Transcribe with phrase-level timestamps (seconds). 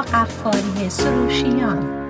[0.00, 2.00] قفاری سروشیان.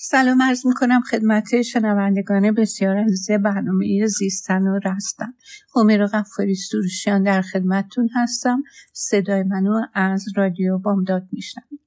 [0.00, 5.34] سلام عرض می‌کنم خدمت شنوندگان بسیار عزیز برنامه زیستن و رستن.
[5.76, 8.62] همیرا قفاری سروشیان در خدمتتون هستم.
[8.92, 11.80] صدای منو از رادیو بامداد میشنوید.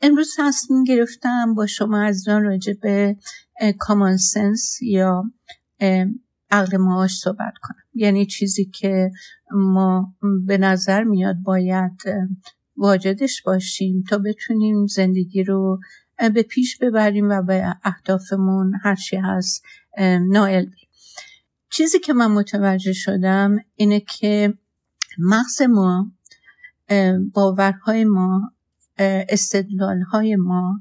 [0.00, 3.16] امروز تصمیم گرفتم با شما از راجع به
[3.78, 5.24] کامان سنس یا
[6.50, 7.79] عقل معاش صحبت کنم.
[7.94, 9.10] یعنی چیزی که
[9.52, 10.14] ما
[10.46, 12.02] به نظر میاد باید
[12.76, 15.80] واجدش باشیم تا بتونیم زندگی رو
[16.34, 19.64] به پیش ببریم و به اهدافمون هرچی هست
[20.20, 20.66] نائل
[21.70, 24.54] چیزی که من متوجه شدم اینه که
[25.18, 26.12] مغز ما
[27.32, 28.52] باورهای ما
[29.28, 30.80] استدلالهای ما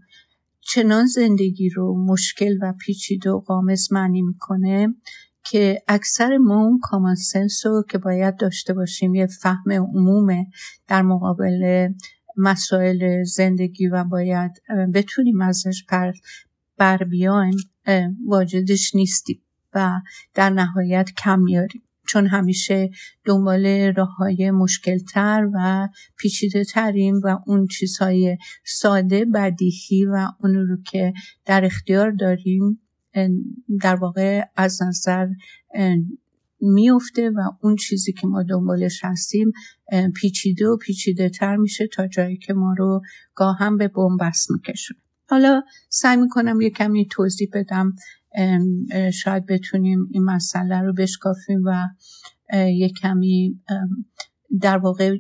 [0.62, 4.96] چنان زندگی رو مشکل و پیچیده و قامز معنی می‌کنه
[5.44, 10.48] که اکثر ما اون کامان سنس رو که باید داشته باشیم یه فهم عمومه
[10.88, 11.90] در مقابل
[12.38, 14.52] مسائل زندگی و باید
[14.94, 16.12] بتونیم ازش پر
[16.78, 17.56] بر بیایم
[18.28, 19.42] واجدش نیستیم
[19.74, 19.92] و
[20.34, 22.90] در نهایت کم میاریم چون همیشه
[23.26, 30.78] دنبال راه های مشکلتر و پیچیده تریم و اون چیزهای ساده بدیهی و اون رو
[30.92, 31.14] که
[31.46, 32.82] در اختیار داریم
[33.82, 35.28] در واقع از نظر
[36.62, 39.52] میفته و اون چیزی که ما دنبالش هستیم
[40.16, 43.02] پیچیده و پیچیده تر میشه تا جایی که ما رو
[43.36, 45.00] گاهم به بنبست میکشونه
[45.30, 47.94] حالا سعی می‌کنم یه کمی توضیح بدم
[49.14, 51.88] شاید بتونیم این مسئله رو بشکافیم و
[52.54, 53.62] یه کمی
[54.62, 55.18] در واقع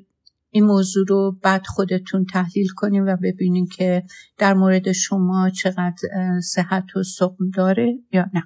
[0.52, 4.03] این موضوع رو بعد خودتون تحلیل کنیم و ببینیم که
[4.38, 6.09] در مورد شما چقدر
[6.44, 8.44] صحت و سقم داره یا نه.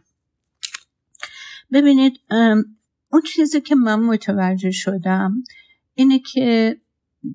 [1.73, 2.13] ببینید
[3.09, 5.43] اون چیزی که من متوجه شدم
[5.93, 6.77] اینه که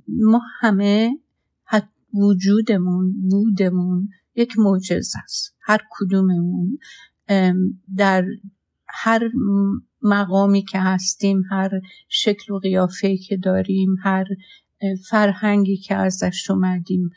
[0.08, 1.18] ما همه
[2.14, 5.56] وجودمون بودمون یک معجزه است.
[5.60, 6.78] هر کدوممون
[7.96, 8.24] در
[8.90, 9.20] هر
[10.02, 11.70] مقامی که هستیم هر
[12.08, 14.24] شکل و قیافه که داریم هر
[15.10, 17.10] فرهنگی که ازش اومدیم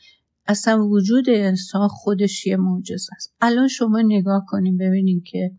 [0.48, 3.36] اصلا وجود انسان خودش یه معجزه است.
[3.42, 5.52] الان شما نگاه کنیم ببینیم که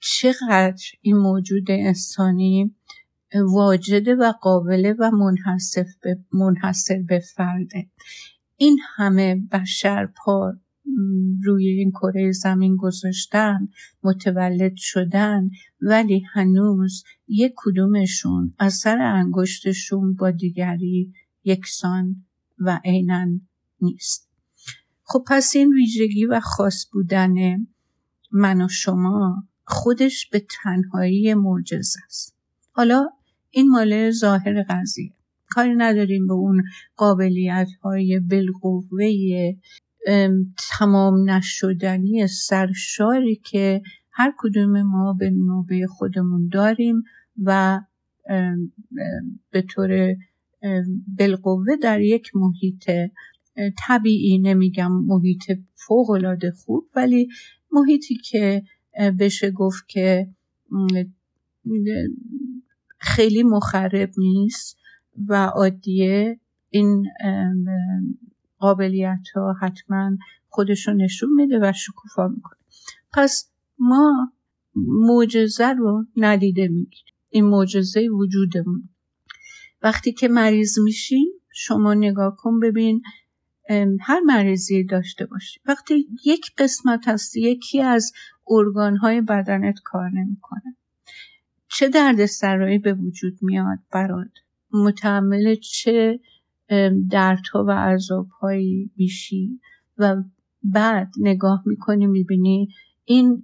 [0.00, 2.74] چقدر این موجود انسانی
[3.34, 7.90] واجده و قابله و منحصر به, منحصر به فرده.
[8.56, 10.60] این همه بشر پار
[11.44, 13.68] روی این کره زمین گذاشتن
[14.02, 15.50] متولد شدن
[15.80, 21.12] ولی هنوز یک کدومشون اثر انگشتشون با دیگری
[21.44, 22.24] یکسان
[22.58, 23.26] و عینا
[23.80, 24.30] نیست.
[25.02, 27.34] خب پس این ویژگی و خاص بودن
[28.32, 32.36] من و شما خودش به تنهایی معجزه است.
[32.72, 33.08] حالا
[33.50, 35.12] این مال ظاهر قضیه.
[35.48, 36.62] کاری نداریم به اون
[36.96, 39.06] قابلیت های بالقوه
[40.78, 47.02] تمام نشدنی سرشاری که هر کدوم ما به نوبه خودمون داریم
[47.42, 47.80] و
[49.50, 50.16] به طور
[51.18, 52.90] بالقوه در یک محیط
[53.78, 55.42] طبیعی نمیگم محیط
[55.74, 57.28] فوق العاده خوب ولی
[57.72, 58.62] محیطی که
[59.18, 60.28] بشه گفت که
[62.98, 64.78] خیلی مخرب نیست
[65.28, 66.40] و عادیه.
[66.70, 67.06] این
[68.64, 70.16] قابلیت ها حتما
[70.48, 72.58] خودشو نشون میده و شکوفا می‌کنه.
[73.12, 74.32] پس ما
[74.76, 77.14] معجزه رو ندیده می‌گیریم.
[77.28, 78.88] این معجزه وجودمون.
[79.82, 83.02] وقتی که مریض میشیم شما نگاه کن ببین
[84.00, 85.60] هر مریضی داشته باشی.
[85.66, 88.12] وقتی یک قسمت هست یکی از
[88.48, 90.76] ارگانهای بدنت کار نمی‌کنه
[91.68, 94.30] چه درد سرایی به وجود میاد برات؟
[94.72, 96.20] متحمل چه
[97.10, 99.60] دردها و عذابهایی میشی
[99.98, 100.16] و
[100.62, 102.68] بعد نگاه می‌کنی می‌بینی
[103.04, 103.42] این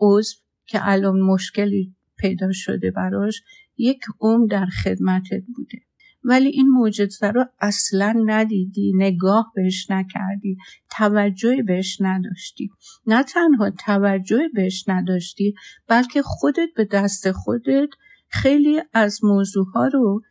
[0.00, 0.34] عضو
[0.66, 3.42] که الان مشکلی پیدا شده براش
[3.76, 5.78] یک عمر در خدمتت بوده.
[6.24, 10.56] ولی این معجزه رو اصلا ندیدی نگاه بهش نکردی
[10.90, 12.70] توجه بهش نداشتی.
[13.06, 15.54] نه تنها توجه بهش نداشتی
[15.88, 17.88] بلکه خودت به دست خودت
[18.28, 20.22] خیلی از موضوع ها رو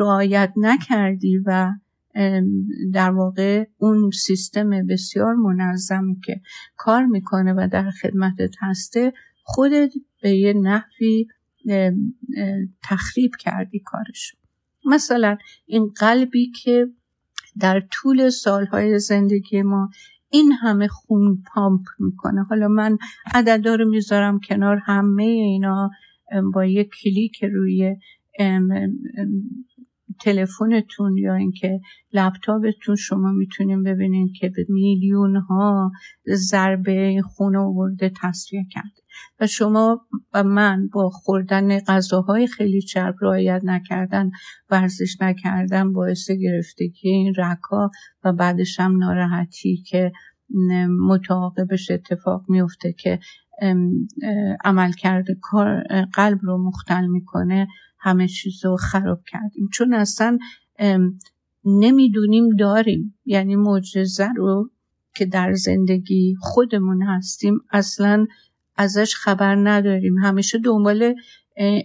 [0.00, 1.72] رعایت نکردی و
[2.92, 6.40] در واقع اون سیستم بسیار منظمی که
[6.76, 9.92] کار می‌کنه و در خدمتت هسته خودت
[10.22, 11.26] به یه نحوی
[12.82, 14.36] تخریب کردی کارشو.
[14.84, 15.36] مثلا
[15.66, 16.86] این قلبی که
[17.60, 19.90] در طول سالهای زندگی ما
[20.30, 22.42] این همه خون پامپ می‌کنه.
[22.42, 22.98] حالا من
[23.34, 25.90] عددا رو می‌ذارم کنار همه اینا
[26.54, 27.96] با یک کلیک روی
[30.20, 31.80] تلفنتون یا اینکه
[32.12, 35.92] لپتاپتون شما می‌تونیم ببینین که به میلیون ها
[36.28, 39.02] ضربه خون آورده تصویه کرده.
[39.40, 40.00] و شما
[40.34, 44.30] و من با خوردن غذاهای خیلی چرب رعایت نکردن
[44.70, 47.90] ورزش نکردن باعث گرفتگی این رکا
[48.24, 50.12] و بعدش هم ناراحتی که
[51.08, 53.18] متعاقبش اتفاق میفته که
[54.64, 55.82] عمل کرده کار
[56.14, 57.68] قلب رو مختل می‌کنه.
[58.06, 59.68] همه چیز رو خراب کردیم.
[59.72, 60.38] چون اصلا
[61.64, 63.18] نمی‌دونیم داریم.
[63.24, 64.70] یعنی معجزه رو
[65.14, 68.26] که در زندگی خودمون هستیم اصلا
[68.76, 70.18] ازش خبر نداریم.
[70.18, 71.14] همیشه دنبال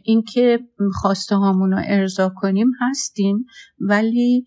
[0.03, 0.59] اینکه
[0.93, 3.45] خواسته هامون رو ارضا کنیم هستیم
[3.79, 4.45] ولی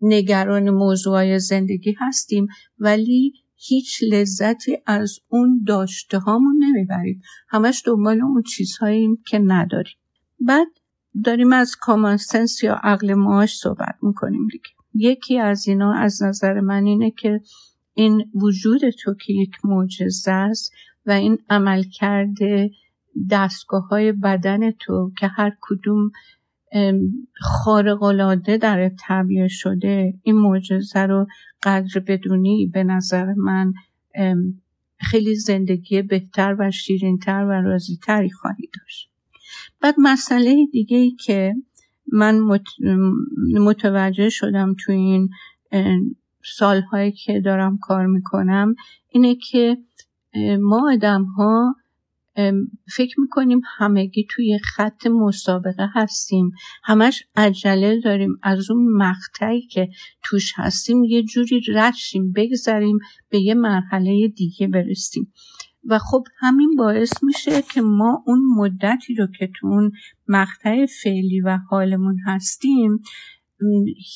[0.00, 2.46] نگران موضوع زندگی هستیم
[2.78, 7.20] ولی هیچ لذتی از اون داشته هامون نمی‌بریم.
[7.48, 9.96] همش دنبال اون چیزهاییم که نداریم.
[10.46, 10.68] بعد
[11.24, 12.18] داریم از کامان
[12.62, 14.64] یا عقل معاش صحبت می‌کنیم دیگه.
[14.94, 17.40] یکی از اینا از نظر من اینه که
[17.94, 20.72] این وجود تو که یک معجزه است
[21.06, 22.70] و این عمل کرده
[23.30, 26.10] دستگاه های بدن تو که هر کدوم
[27.40, 31.26] خارقلاده در تعبیه شده این معجزه رو
[31.62, 33.72] قدر بدونی به نظر من
[34.98, 39.13] خیلی زندگی بهتر و شیرینتر و راضیتری خواهی داشت.
[39.84, 41.54] بعد مسئله دیگه ای که
[42.12, 42.40] من
[43.60, 45.28] متوجه شدم تو این
[46.44, 48.74] سالهایی که دارم کار می‌کنم
[49.08, 49.76] اینه که
[50.60, 51.74] ما آدم ها
[52.96, 56.50] فکر می‌کنیم همگی توی خط مسابقه هستیم.
[56.84, 58.38] همش عجله داریم.
[58.42, 59.88] از اون مقطعی که
[60.22, 62.98] توش هستیم یه جوری رشیم بگذریم
[63.30, 65.32] به یه مرحله دیگه برسیم.
[65.86, 69.92] و خب همین باعث میشه که ما اون مدتی رو که تو اون
[70.28, 73.02] مقطع فعلی و حالمون هستیم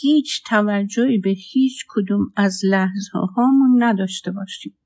[0.00, 4.79] هیچ توجهی به هیچ کدوم از لحظه هامون نداشته باشیم.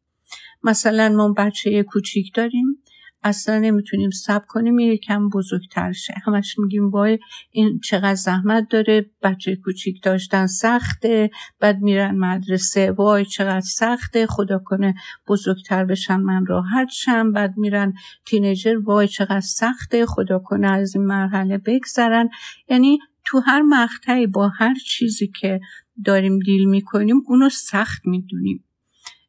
[0.63, 2.83] مثلا ما بچه کوچیک داریم
[3.25, 6.15] اصلا نمی‌تونیم سب کنیم یه کم بزرگتر شه.
[6.27, 7.19] همش میگیم وای
[7.51, 11.31] این چقدر زحمت داره بچه کوچیک داشتن سخته
[11.61, 14.95] بعد میرن مدرسه وای چقدر سخته خدا کنه
[15.29, 17.33] بزرگتر بشن من راحت شم.
[17.33, 17.93] بعد میرن
[18.27, 22.29] تینیجر وای چقدر سخته خدا کنه از این مرحله بگذرن.
[22.69, 25.61] یعنی تو هر مقطعی با هر چیزی که
[26.05, 28.65] داریم دیل می‌کنیم اونو سخت می‌دونیم.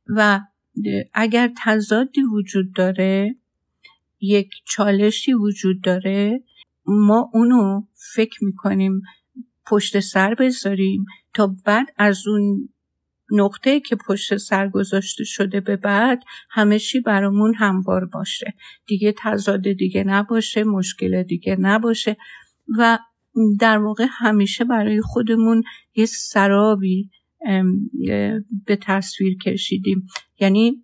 [0.07, 0.39] و
[1.13, 3.36] اگر تضادی وجود داره
[4.24, 6.44] یک چالشی وجود داره.
[6.86, 7.81] ما اونو
[8.16, 9.02] فکر می‌کنیم
[9.66, 12.70] پشت سر بذاریم تا بعد از اون
[13.31, 18.54] نقطه که پشت سر گذاشته شده به بعد همه چی برامون هموار باشه.
[18.88, 22.18] دیگه تضاد دیگه نباشه مشکل دیگه نباشه
[22.78, 23.00] و
[23.60, 25.64] در واقع همیشه برای خودمون
[25.96, 27.10] یه سرابی
[28.66, 30.08] به تصویر کشیدیم.
[30.40, 30.84] یعنی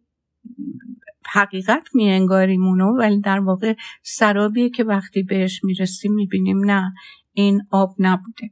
[1.34, 6.94] حقیقت می انگاریم اونو ولی در واقع سرابیه که وقتی بهش می‌رسیم می‌بینیم نه
[7.34, 8.52] این آب نبوده.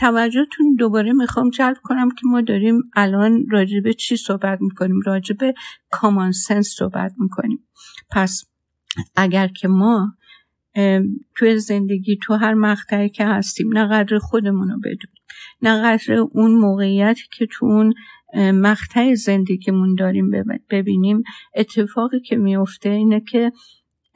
[0.00, 5.54] توجهتون دوباره می‌خوام جلب کنم که ما داریم الان راجب چی صحبت می‌کنیم؟ راجب
[5.90, 7.66] کامان سنس صحبت می‌کنیم.
[8.10, 8.44] پس
[9.16, 10.14] اگر که ما
[11.36, 15.24] توی زندگی تو هر مقطعی که هستیم نه قدر خودمون رو بدونیم
[15.62, 17.94] نه قدر اون موقعیتی که تو اون
[18.36, 20.30] مقطع زندگیمون داریم
[20.70, 21.22] ببینیم
[21.56, 23.52] اتفاقی که میفته اینه که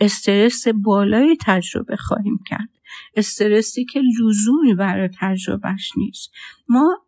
[0.01, 2.69] استرس بالایی تجربه خواهیم کرد.
[3.17, 6.31] استرسی که لزومی برای تجربهش نیست.
[6.69, 6.99] ما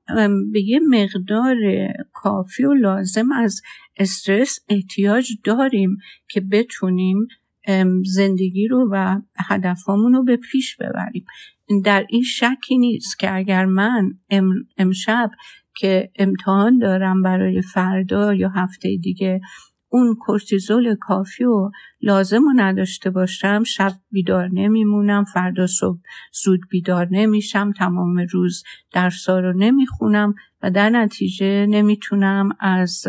[0.53, 1.57] به یه مقدار
[2.13, 3.63] کافی و لازم از
[3.97, 5.97] استرس احتیاج داریم
[6.29, 7.29] که بتونیم
[8.05, 11.25] زندگی رو و هدفامون رو به پیش ببریم.
[11.85, 14.11] در این شکی نیست که اگر من
[14.79, 15.31] امشب
[15.81, 19.41] که امتحان دارم برای فردا یا هفته دیگه
[19.89, 21.71] اون کورتیزول کافی و
[22.01, 23.63] لازم و نداشته باشم.
[23.65, 25.99] شب بیدار نمیمونم فردا صبح
[26.45, 33.07] زود بیدار نمیشم تمام روز درسا رو نمی‌خونم و در نتیجه نمی‌تونم از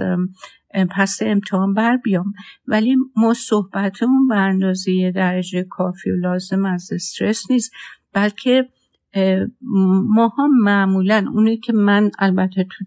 [0.92, 2.34] پس امتحان بر بیام.
[2.68, 7.72] ولی ما صحبتمون به اندازه درجه کافی و لازم از استرس نیست
[8.14, 8.70] بلکه
[10.10, 12.86] ماها معمولا اونی که من البته تو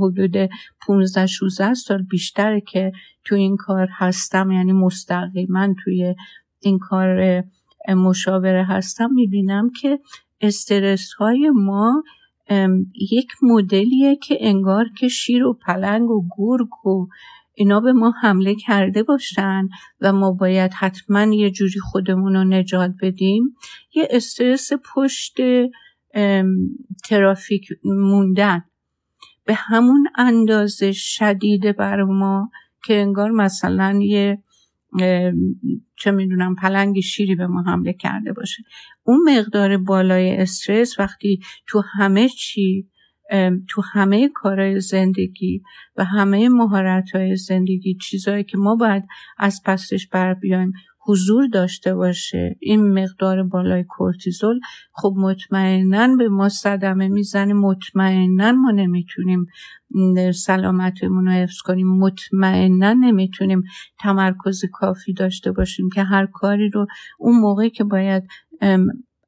[0.00, 0.50] حدود
[0.86, 2.92] 15 16 سال بیشتره که
[3.24, 6.14] تو این کار هستم یعنی مستقیما توی
[6.60, 7.42] این کار
[7.88, 9.98] مشاوره هستم می‌بینم که
[10.40, 12.02] استرس های ما
[13.12, 17.06] یک مدلیه که انگار که شیر و پلنگ و گرگ و
[17.54, 19.68] اینا به ما حمله کرده باشن
[20.00, 23.56] و ما باید حتما یه جوری خودمون رو نجات بدیم.
[23.94, 25.36] یه استرس پشت
[27.04, 28.64] ترافیک موندن.
[29.44, 32.50] به همون اندازه شدیده بر ما
[32.84, 34.42] که انگار مثلا یه
[35.96, 38.62] چه می‌دونم پلنگ شیری به ما حمله کرده باشه.
[39.02, 42.88] اون مقدار بالای استرس وقتی تو همه چی
[43.68, 45.62] تو همه کارهای زندگی
[45.96, 49.04] و همه مهارت های زندگی چیزهایی که ما باید
[49.38, 50.72] از پسش بر بیایم
[51.06, 52.56] حضور داشته باشه.
[52.60, 54.60] این مقدار بالای کورتیزول
[54.92, 59.46] خب مطمئنا به ما صدمه می‌زنه مطمئنا ما نمی‌تونیم
[60.34, 63.62] سلامتمون رو حفظ کنیم مطمئنا نمی‌تونیم
[64.00, 66.86] تمرکز کافی داشته باشیم که هر کاری رو
[67.18, 68.22] اون موقعی که باید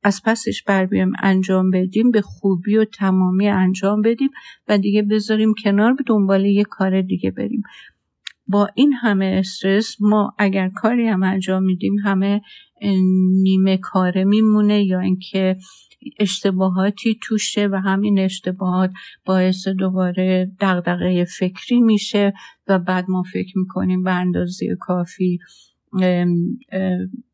[0.06, 4.30] از پسش بر بیایم انجام بدیم به خوبی و تمامی انجام بدیم
[4.68, 7.62] و دیگه بذاریم کنار به دنبال یه کار دیگه بریم.
[8.48, 12.40] با این همه استرس ما اگر کاری هم انجام میدیم همه
[13.42, 15.56] نیمه کاره میمونه یا اینکه
[16.18, 18.90] اشتباهاتی توشه و همین اشتباهات
[19.24, 22.32] باعث دوباره دغدغه فکری میشه
[22.68, 25.38] و بعد ما فکر می‌کنیم به اندازه کافی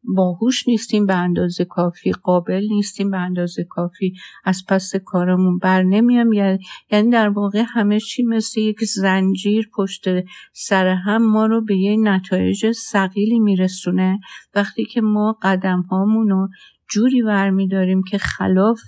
[0.04, 4.14] باهوش نیستیم به اندازه کافی قابل نیستیم به اندازه کافی
[4.45, 10.04] از پس کارمون بر نمیام یعنی در واقع همه چی مثل یک زنجیر پشت
[10.52, 14.21] سر هم ما رو به یه نتایج سقیلی میرسونه.
[14.54, 16.49] وقتی که ما قدم هامون رو
[16.90, 18.81] جوری برمیداریم که خلاف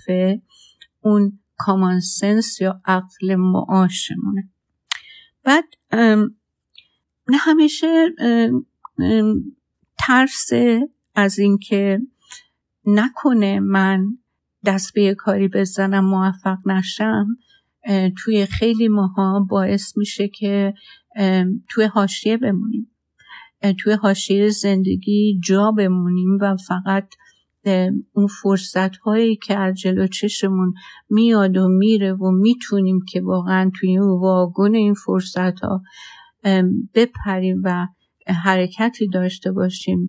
[1.01, 4.49] اون کامان سنس یا عقل معاشمونه.
[5.43, 5.65] بعد
[7.27, 8.09] نه همیشه
[9.97, 10.49] ترس
[11.15, 11.99] از اینکه
[12.85, 14.17] نکنه من
[14.65, 17.27] دست به کاری بزنم موفق نشم
[18.17, 20.73] توی خیلی ماها باعث میشه که
[21.69, 22.91] توی حاشیه بمونیم.
[23.79, 27.07] توی حاشیه زندگی جا بمونیم و فقط
[28.13, 30.73] اون فرصت هایی که از جلو چشمون
[31.09, 35.81] میاد و میره و می‌تونیم که واقعا توی اون واگن این فرصت ها
[36.93, 37.87] بپریم و
[38.27, 40.07] حرکتی داشته باشیم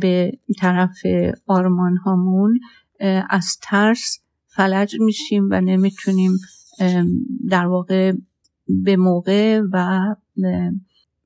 [0.00, 0.96] به طرف
[1.46, 2.60] آرمان هامون
[3.30, 6.32] از ترس فلج میشیم و نمی‌تونیم
[7.50, 8.12] در واقع
[8.68, 10.00] به موقع و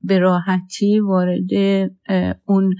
[0.01, 1.49] به راحتی وارد
[2.45, 2.75] اون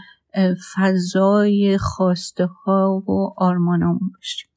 [0.76, 4.51] فضای خواسته ها و آرمانامون بشیم.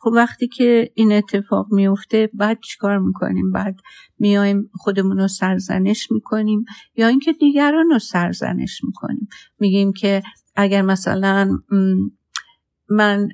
[0.00, 3.76] خب وقتی که این اتفاق میفته بعد چیکار می‌کنیم؟ بعد
[4.18, 6.64] میایم خودمون رو سرزنش می‌کنیم
[6.96, 9.28] یا اینکه دیگران رو سرزنش می‌کنیم.
[9.60, 10.22] میگیم که
[10.56, 11.58] اگر مثلا
[12.90, 13.28] من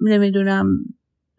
[0.00, 0.66] نمی‌دونم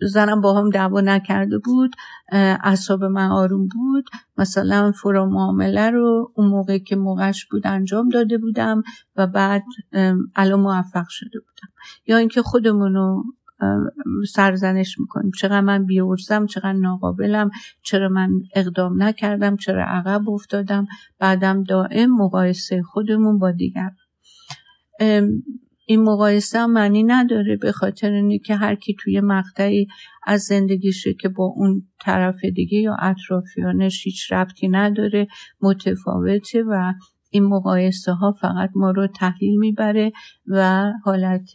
[0.09, 1.95] زنم با هم دعوا نکرده بود
[2.31, 4.05] اعصاب من آروم بود
[4.37, 8.83] مثلا فرا معامله رو اون موقع که موقعش بود انجام داده بودم
[9.15, 9.63] و بعد
[10.35, 11.73] الان موفق شده بودم.
[12.07, 13.23] یا اینکه خودمون رو
[14.29, 15.31] سرزنش می‌کنیم.
[15.39, 17.49] چقدر من بیورزم چقدر ناقابلم
[17.83, 20.87] چرا من اقدام نکردم چرا عقب افتادم.
[21.19, 23.89] بعدم دائم مقایسه خودمون با دیگر.
[25.85, 29.87] این مقایسه هم معنی نداره به خاطر اینه که هر کی توی مقطعی
[30.27, 35.27] از زندگیشه که با اون طرف دیگه یا اطرافیانش هیچ ربطی نداره
[35.61, 36.93] متفاوته و
[37.29, 40.11] این مقایسه ها فقط ما رو تحلیل می‌بره
[40.47, 41.49] و حالت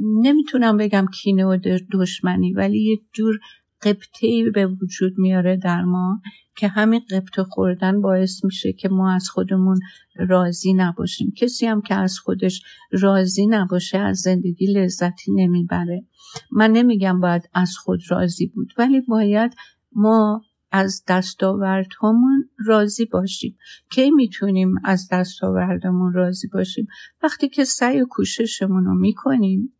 [0.00, 1.58] نمی‌تونم بگم کینه و
[1.92, 3.38] دشمنی ولی یک جور
[3.82, 6.20] قبطه به وجود میاره در ما
[6.56, 9.80] که همین قبطه خوردن باعث میشه که ما از خودمون
[10.16, 11.32] راضی نباشیم.
[11.36, 16.04] کسی هم که از خودش راضی نباشه از زندگی لذتی نمی‌بره.
[16.50, 19.54] من نمیگم باید از خود راضی بود ولی باید
[19.92, 23.56] ما از دستاوردهامون راضی باشیم.
[23.90, 26.86] کی می‌تونیم از دستاوردمون راضی باشیم؟
[27.22, 29.73] وقتی که سعی و کوششمون رو می‌کنیم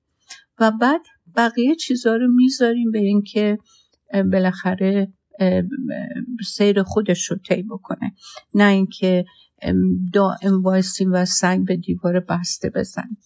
[0.61, 1.01] و بعد
[1.37, 3.59] بقیه چیزها رو می‌ذاریم به اینکه
[4.33, 5.13] بالاخره
[6.47, 8.13] سیر خودش رو طی بکنه.
[8.55, 9.25] نه اینکه
[10.13, 13.19] دائم وایسیم و سنگ به دیوار بسته بزنیم.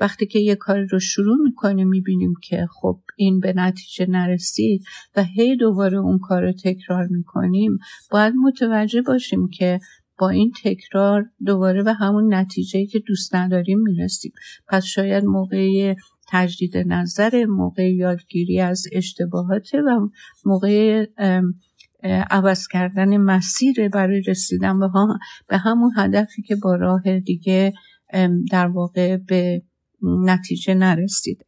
[0.00, 4.84] وقتی که یه کاری رو شروع می‌کنیم می‌بینیم که خب این به نتیجه نرسید
[5.16, 7.78] و هی دوباره اون کار رو تکرار می‌کنیم
[8.10, 9.80] باید متوجه باشیم که
[10.18, 14.32] با این تکرار دوباره به همون نتیجه که دوست نداریم می‌رسیم.
[14.68, 15.94] پس شاید موقع
[16.28, 20.08] تجدید نظر موقع یادگیری از اشتباهات و
[20.44, 21.06] موقع
[22.30, 24.88] عوض کردن مسیر برای رسیدن به,
[25.48, 27.72] به همون هدفی که با راه دیگه
[28.50, 29.62] در واقع به
[30.02, 31.44] نتیجه نرسیده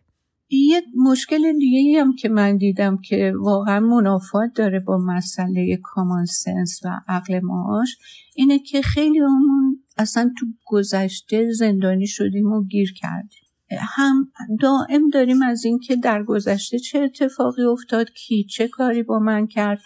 [0.52, 6.80] یه مشکل دیگه هم که من دیدم که واقعا منافات داره با مسئله کامان سنس
[6.84, 7.96] و عقل معاش
[8.34, 13.39] اینه که خیلی همون اصلا تو گذشته زندانی شدیم و گیر کردیم.
[13.78, 19.46] هم دائم داریم از اینکه در گذشته چه اتفاقی افتاد کی چه کاری با من
[19.46, 19.80] کرد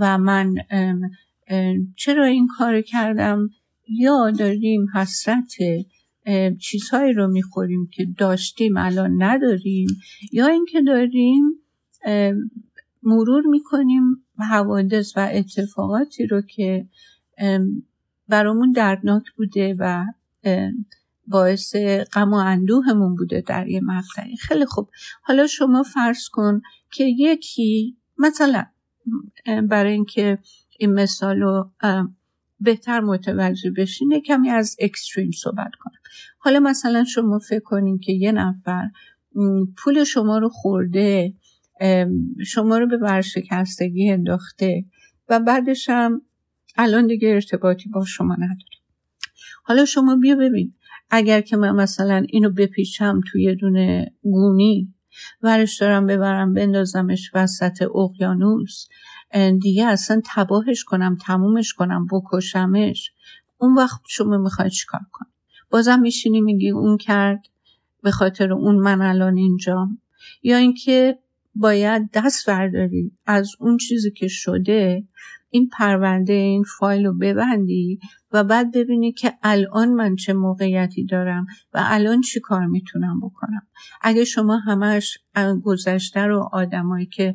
[0.00, 0.54] و من
[1.96, 3.50] چرا این کار کردم؟
[3.88, 5.52] یا داریم حسرت
[6.60, 9.88] چیزهایی رو می‌خوریم که داشتیم الان نداریم؟
[10.32, 11.44] یا اینکه داریم
[13.02, 14.02] مرور می‌کنیم
[14.50, 16.86] حوادث و اتفاقاتی رو که
[18.28, 20.04] برامون دردناک بوده و
[21.28, 21.76] باعث
[22.12, 24.36] غم و اندوهمون بوده در یه مقطعی.
[24.36, 24.90] خیلی خوب.
[25.22, 26.60] حالا شما فرض کن
[26.92, 28.64] که یکی مثلا
[29.68, 30.38] برای اینکه
[30.78, 31.70] این مثال رو
[32.60, 35.98] بهتر متوجه بشین کمی از اکستریم صحبت کنم.
[36.38, 38.88] حالا مثلا شما فکر کنین که یه نفر
[39.76, 41.34] پول شما رو خورده
[42.46, 44.84] شما رو به ورشکستگی انداخته
[45.28, 46.22] و بعدش هم
[46.76, 48.78] الان دیگه ارتباطی با شما نداره.
[49.62, 50.74] حالا شما بیا ببین
[51.10, 54.94] اگر که من مثلا اینو بپیچم توی دونه گونی
[55.42, 58.86] ورش دارم ببرم بندازمش وسط اقیانوس.
[59.60, 63.12] دیگه اصلا تباهش کنم تمومش کنم بکشمش.
[63.58, 65.28] اون وقت شما می‌خواید چیکار کنی؟
[65.70, 67.46] بازم میشینی میگی اون کرد
[68.02, 69.98] به خاطر اون من الان اینجام
[70.42, 71.18] یا اینکه
[71.54, 75.04] باید دست برداری از اون چیزی که شده
[75.50, 77.98] این پرونده این فایل رو ببندی
[78.32, 83.66] و بعد ببینی که الان من چه موقعیتی دارم و الان چی کار می‌تونم بکنم.
[84.02, 85.18] اگه شما همش
[85.64, 87.34] گذشته رو آدمایی که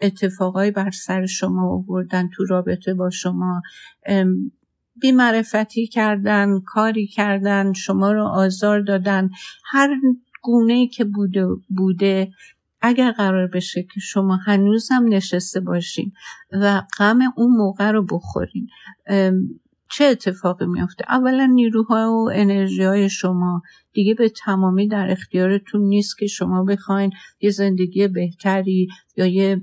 [0.00, 3.62] اتفاقایی بر سر شما آوردن تو رابطه با شما
[5.00, 9.30] بیمعرفتی کردن کاری کردن شما رو آزار دادن
[9.64, 9.96] هر
[10.42, 12.30] گونه که بوده بوده
[12.82, 16.12] اگر قرار بشه که شما هنوزم نشسته باشین
[16.52, 18.68] و غم اون موقع رو بخورین
[19.90, 26.18] چه اتفاقی میافته؟ اولا نیروها و انرژی های شما دیگه به تمامی در اختیارتون نیست
[26.18, 29.60] که شما بخواین یه زندگی بهتری یا یه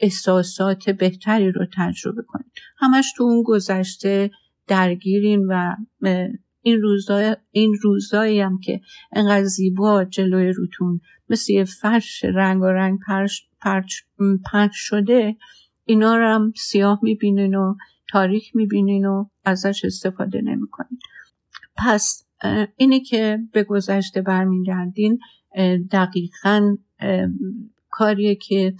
[0.00, 4.30] احساسات بهتری رو تجربه کنید همش تو اون گذشته
[4.66, 5.76] درگیرین و
[6.68, 8.80] این روزای این روزایی هم که
[9.12, 14.04] انقدر زیبا جلوی روتون مثل یه فرش رنگ و رنگ پرش
[14.44, 15.36] پرش شده
[15.84, 17.74] اینا رو هم سیاه می‌بینین و
[18.08, 20.98] تاریک می‌بینین و ازش استفاده نمی‌کنین.
[21.76, 22.26] پس
[22.76, 25.18] اینه که به گذشته برمیگردین
[25.90, 26.76] دقیقا
[27.90, 28.74] کاریه که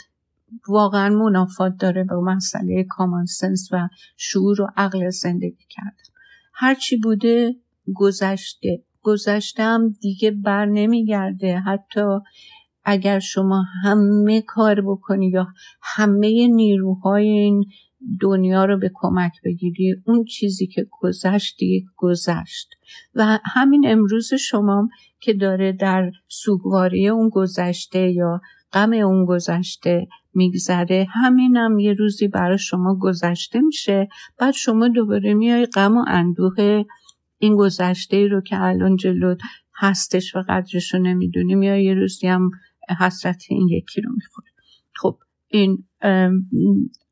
[0.69, 6.15] واقعا منافات داره به مسئله کامان سنس و شعور و عقل زندگی کردن.
[6.55, 7.57] هرچی بوده
[7.95, 8.83] گذشته.
[9.03, 11.59] گذشتم دیگه بر نمیگرده.
[11.59, 12.01] حتی
[12.85, 15.47] اگر شما همه کار بکنی یا
[15.83, 17.65] همه نیروهای این
[18.21, 22.69] دنیا رو به کمک بگیری اون چیزی که گذشت دیگه گذشت.
[23.15, 24.89] و همین امروز شما
[25.21, 28.41] که داره در سوگواری اون گذشته یا
[28.73, 34.09] غم اون گذشته میگذره همینم یه روزی برای شما گذشته میشه.
[34.39, 36.85] بعد شما دوباره میای غم و اندوه
[37.39, 39.35] این گذشته رو که الان جلو
[39.77, 42.51] هستش و قدرش رو نمی‌دونیم یا یه روزی هم
[43.01, 44.49] حسرت این یکی رو می‌خوره
[44.97, 45.85] خب این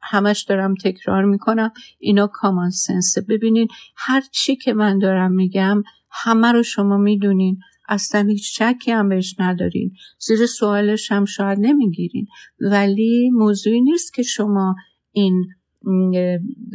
[0.03, 1.73] همش دارم تکرار می‌کنم.
[1.99, 7.59] اینا کامان سنسه ببینین هر چی که من دارم میگم همه رو شما می‌دونین.
[7.89, 9.93] اصلا هیچ شکی هم بهش ندارین.
[10.19, 12.27] زیر سوالش هم شاید نمی‌گیرین.
[12.61, 14.75] ولی موضوعی نیست که شما
[15.12, 15.47] این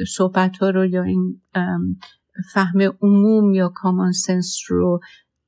[0.07, 1.41] صحبت ها رو یا این
[2.53, 4.99] فهم عموم یا کامان سنس رو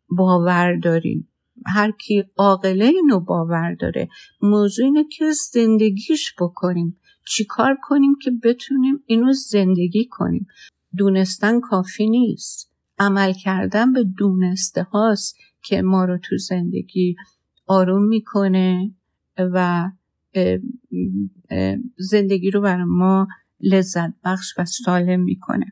[0.09, 1.29] باور داریم.
[1.65, 4.09] هر کی عاقله اینو باور داره.
[4.41, 6.99] موضوع اینه که زندگیش بکنیم.
[7.27, 10.47] چیکار کنیم که بتونیم اینو زندگی کنیم؟
[10.97, 12.71] دونستن کافی نیست.
[12.99, 17.15] عمل کردن به دونسته هاست که ما رو تو زندگی
[17.67, 18.95] آروم می‌کنه
[19.37, 19.89] و
[21.97, 23.27] زندگی رو بر ما
[23.61, 25.65] لذت بخش و سالم می‌کنه.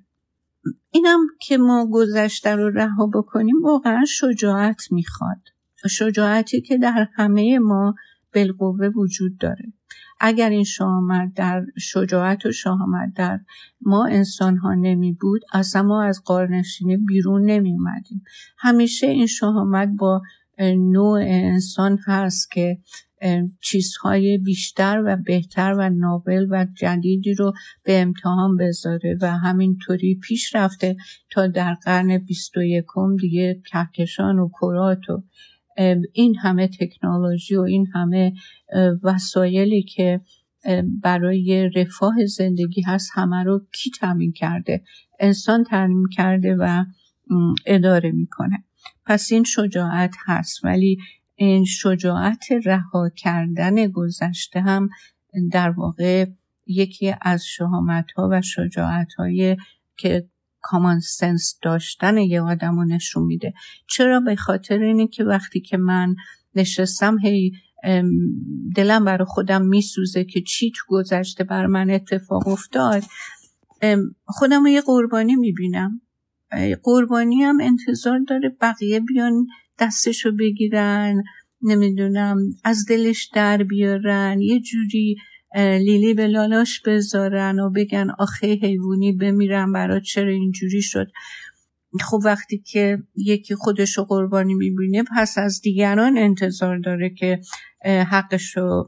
[0.91, 5.41] اینم که ما گذشته رو رها بکنیم واقعا شجاعت می‌خواد.
[5.89, 7.95] شجاعتی که در همه ما
[8.33, 9.73] بالقوه وجود داره.
[10.19, 13.39] اگر این شامت در شجاعت و شامت در
[13.81, 18.23] ما انسان ها نمی بود اصلا ما از قارنشینی بیرون نمی اومدیم
[18.57, 20.21] همیشه این شهامت با
[20.59, 22.77] نوع انسان هست که
[23.61, 30.55] چیزهای بیشتر و بهتر و نابل و جدیدی رو به امتحان بذاره و همینطوری پیش
[30.55, 30.95] رفته
[31.31, 35.23] تا در قرن بیست و یکم دیگه کهکشان و کرات و
[36.13, 38.33] این همه تکنولوژی و این همه
[39.03, 40.21] وسایلی که
[41.01, 44.83] برای رفاه زندگی هست همه رو کی تامین کرده؟
[45.19, 46.85] انسان تعمین کرده و
[47.65, 48.63] اداره می‌کنه.
[49.05, 50.65] پس این شجاعت هست.
[50.65, 50.97] ولی
[51.35, 54.89] این شجاعت رها کردن گذشته هم
[55.51, 56.25] در واقع
[56.65, 59.57] یکی از شهامت ها و شجاعت های
[59.97, 60.29] که
[60.61, 63.53] کامان سنس داشتن یه آدم رو نشون میده.
[63.87, 66.15] چرا؟ به خاطر اینه که وقتی که من
[66.55, 67.51] نشستم هی
[68.75, 73.03] دلم برای خودم میسوزه که چی تو گذشته بر من اتفاق افتاد
[74.25, 76.01] خودم رو یه قربانی می‌بینم.
[76.83, 79.47] قربانی هم انتظار داره بقیه بیان
[79.79, 81.23] دستشو بگیرن
[81.61, 85.15] نمی‌دونم از دلش در بیارن یه جوری
[85.55, 91.07] لیلی به لالاش بذارن و بگن آخه حیوانی بمیرن برا چرا اینجوری شد؟
[92.01, 97.39] خب وقتی که یکی خودش رو قربانی می‌بینه پس از دیگران انتظار داره که
[97.85, 98.87] حقش رو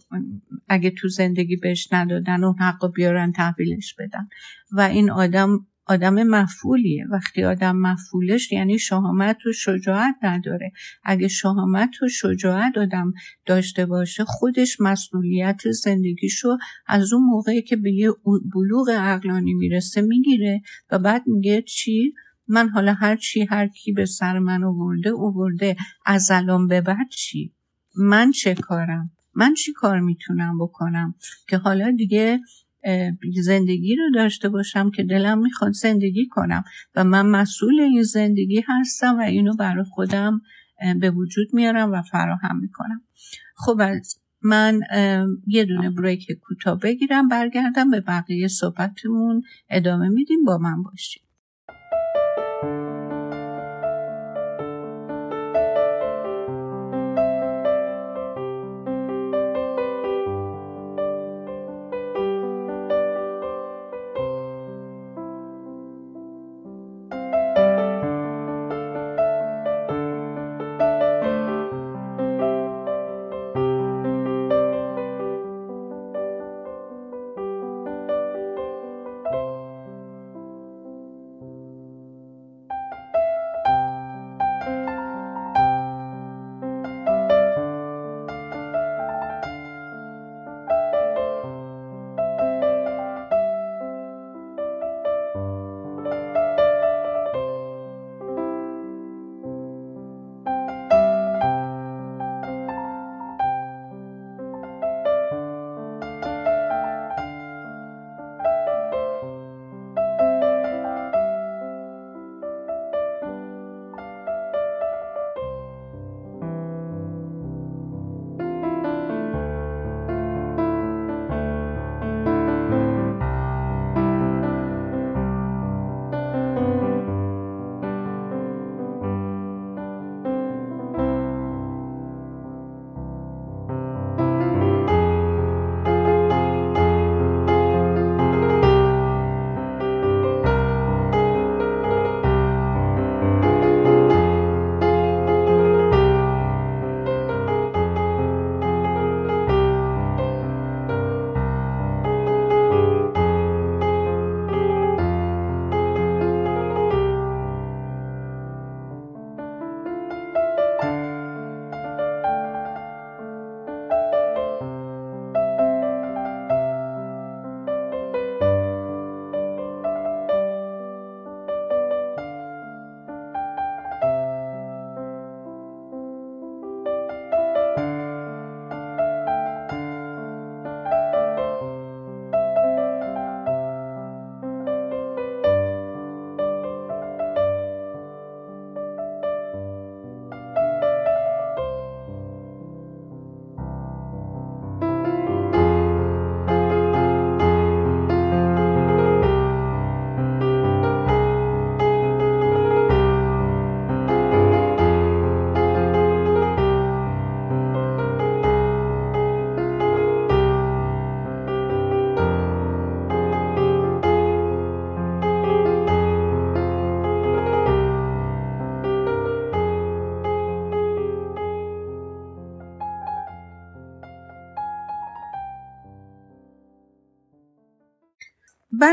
[0.68, 4.28] اگه تو زندگی بهش ندادن اون حق رو بیارن تحویلش بدن.
[4.72, 7.06] و این آدم آدم مفعولیه.
[7.12, 10.72] وقتی آدم مفعولش یعنی شهامت و شجاعت نداره.
[11.04, 13.14] اگه شهامت و شجاعت آدم
[13.46, 18.12] داشته باشه خودش مسئولیت زندگیشو از اون موقعی که به یه
[18.54, 22.14] بلوغ عقلانی می‌رسه می‌گیره و بعد میگه چی؟
[22.48, 25.76] من حالا هر چی هر کی به سر من آورده آورده.
[26.06, 27.54] از الان به بعد چی؟
[27.98, 31.16] من چه کارم؟ من چی کار می‌تونم بکنم؟
[31.50, 32.40] که حالا دیگه
[33.42, 36.64] زندگی رو داشته باشم که دلم می‌خواد زندگی کنم.
[36.96, 40.42] و من مسئول این زندگی هستم و اینو برای خودم
[41.00, 43.02] به وجود میارم و فراهم می‌کنم.
[43.56, 44.80] خب از من
[45.48, 51.23] یه دونه بریک کوتاه بگیرم برگردم به بقیه صحبتمون ادامه میدیم با من باشیم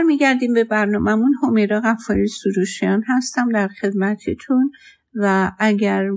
[0.00, 1.34] برمیگردیم به برنامهمون.
[1.42, 4.70] همیرا غفاری سروشیان هستم در خدمتتون
[5.14, 6.08] و اگر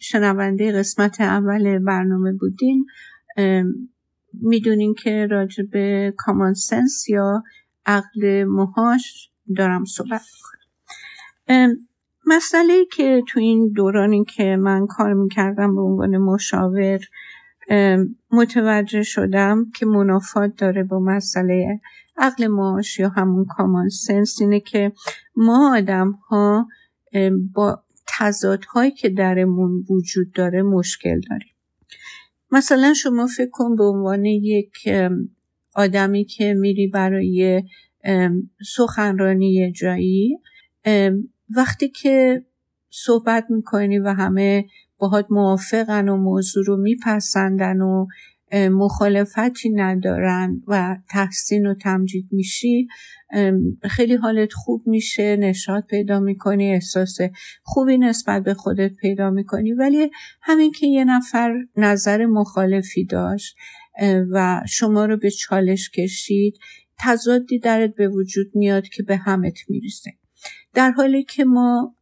[0.00, 2.86] شنونده قسمت اول برنامه بودین
[4.32, 7.42] می‌دونین که راجع به کامان سنس یا
[7.86, 11.76] عقل مهاش دارم صحبت کنم
[12.26, 17.00] مسئله که تو این دورانی که من کار می‌کردم به عنوان مشاور
[18.30, 21.80] متوجه شدم که منافات داره با مسئله
[22.16, 24.92] عقل ماش یا همون کامان سنس اینه که
[25.36, 26.68] ما آدم ها
[27.54, 31.54] با تضادهایی که درمون وجود داره مشکل داریم.
[32.50, 34.72] مثلا شما فکر کن به عنوان یک
[35.74, 37.62] آدمی که میری برای
[38.76, 40.38] سخنرانی جایی
[41.56, 42.44] وقتی که
[42.90, 44.64] صحبت می‌کنی و همه
[44.98, 48.06] باهات موافقن و موضوع رو میپسندن و
[48.52, 52.88] مخالفتی ندارن و تحسین و تمجید میشی
[53.82, 57.18] خیلی حالت خوب میشه نشاط پیدا می‌کنی احساس
[57.62, 59.72] خوبی نسبت به خودت پیدا می‌کنی.
[59.72, 60.10] ولی
[60.42, 63.56] همین که یه نفر نظر مخالفی داشت
[64.32, 66.58] و شما رو به چالش کشید
[66.98, 70.10] تضادی درت به وجود میاد که به همت میریزه.
[70.74, 71.94] در حالی که ما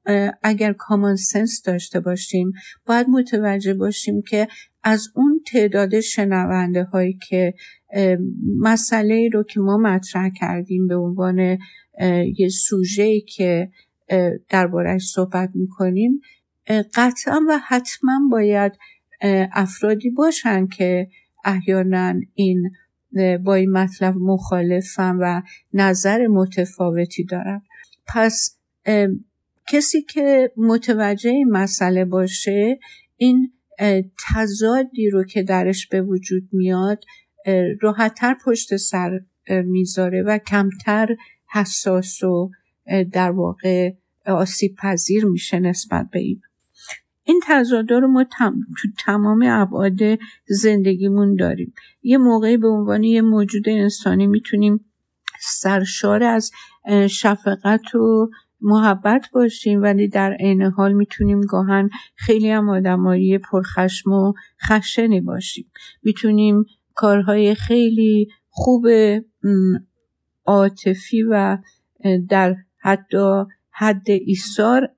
[0.43, 2.53] اگر کامان سنس داشته باشیم
[2.87, 4.49] باید متوجه باشیم که
[4.83, 7.55] از اون تعداد شنونده هایی که
[8.59, 11.59] مسئله رو که ما مطرح کردیم به عنوان
[12.39, 13.71] یه سوژه که
[14.49, 16.21] دربارهش صحبت می‌کنیم
[16.95, 18.73] قطعا و حتما باید
[19.53, 21.09] افرادی باشن که
[21.45, 22.71] احیانا این
[23.45, 27.63] با این مطلب مخالفن و نظر متفاوتی دارن.
[28.07, 28.56] پس
[29.69, 32.79] کسی که متوجه این مسئله باشه
[33.17, 33.53] این
[34.35, 37.05] تضادی رو که درش به وجود میاد
[37.81, 41.17] راحتتر پشت سر می‌ذاره و کمتر
[41.53, 42.51] حساس و
[43.13, 43.93] در واقع
[44.27, 46.41] آسیب پذیر میشه نسبت به این.
[47.25, 50.19] این تضادا رو ما تو تمام ابعاد
[50.49, 51.75] زندگیمون داریم.
[52.03, 54.85] یه موقعی به عنوان یه موجود انسانی می‌تونیم
[55.41, 56.51] سرشار از
[57.11, 64.33] شفقت و محبت باشیم ولی در عین حال می‌تونیم گاهن خیلی هم آدمایی پرخشم و
[64.69, 65.71] خشنی باشیم.
[66.03, 66.65] می‌تونیم
[66.95, 68.87] کارهای خیلی خوب
[70.47, 71.59] عاطفی و
[72.29, 74.89] در حتی حد ایثار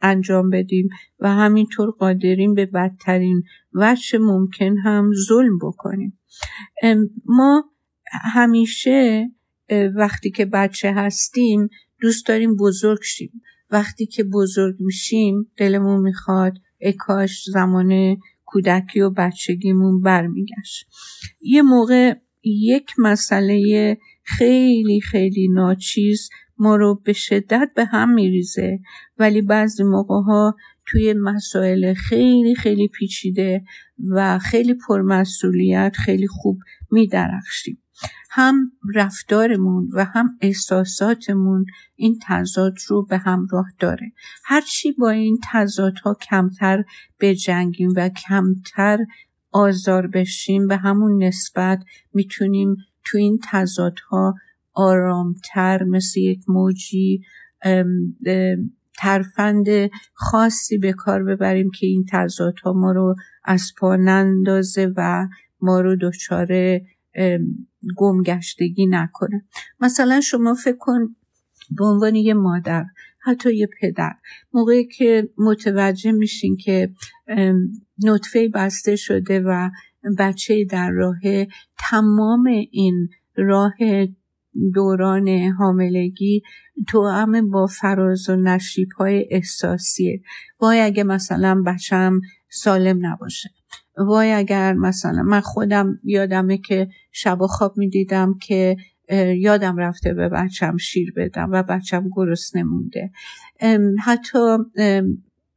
[0.00, 0.88] انجام بدیم
[1.20, 3.42] و همینطور قادریم به بدترین
[3.74, 6.18] وجه ممکن هم ظلم بکنیم.
[7.24, 7.64] ما
[8.10, 9.30] همیشه
[9.94, 11.68] وقتی که بچه هستیم
[12.00, 13.42] دوست داریم بزرگ شیم.
[13.70, 20.86] وقتی که بزرگ میشیم دلمون می‌خواد اکاش زمان کودکی و بچگیمون برمیگشت.
[21.40, 28.78] یه موقع یک مسئله خیلی خیلی ناچیز ما رو به شدت به هم میریزه
[29.18, 30.56] ولی بعضی موقع ها
[30.86, 33.62] توی مسائل خیلی خیلی پیچیده
[34.10, 36.58] و خیلی پرمسئولیت خیلی خوب
[36.90, 37.82] میدرخشیم.
[38.30, 44.12] هم رفتارمون و هم احساساتمون این تضاد رو به همراه داره.
[44.44, 46.84] هرچی با این تضادها کمتر
[47.20, 48.98] بجنگیم و کمتر
[49.52, 54.34] آزار بشیم به همون نسبت می‌تونیم تو این تضادها
[54.74, 57.22] آرامتر مثل یک موجی
[58.98, 59.66] ترفند
[60.14, 63.14] خاصی به کار ببریم که این تضادها ما رو
[63.44, 65.28] از پا نندازه و
[65.60, 66.80] ما رو دچار
[67.96, 69.44] گمگشتگی نکنه.
[69.80, 71.16] مثلا شما فکر کن
[71.70, 72.84] به عنوان یه مادر
[73.20, 74.12] حتی یه پدر
[74.52, 76.92] موقعی که متوجه میشین که
[78.04, 79.70] نطفه بسته شده و
[80.18, 81.20] بچه در راه
[81.78, 83.74] تمام این راه
[84.74, 86.42] دوران حاملگی
[86.94, 90.22] هم با فراز و نشیب های احساسیه.
[90.60, 93.50] وای اگه مثلا بچم سالم نباشه.
[93.98, 98.76] وای اگر مثلا من خودم یادمه که شب و خواب می‌دیدم که
[99.36, 103.10] یادم رفته به بچم شیر بدم و بچم گرسنه مونده.
[104.04, 104.56] حتی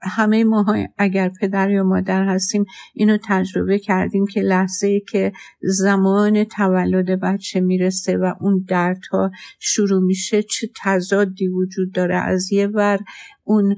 [0.04, 0.66] همه ما
[0.98, 7.60] اگر پدر یا مادر هستیم اینو تجربه کردیم که لحظه ای که زمان تولد بچه
[7.60, 12.16] می‌رسه و اون دردها شروع میشه چه تضادی وجود داره.
[12.16, 13.00] از یه ور
[13.44, 13.76] اون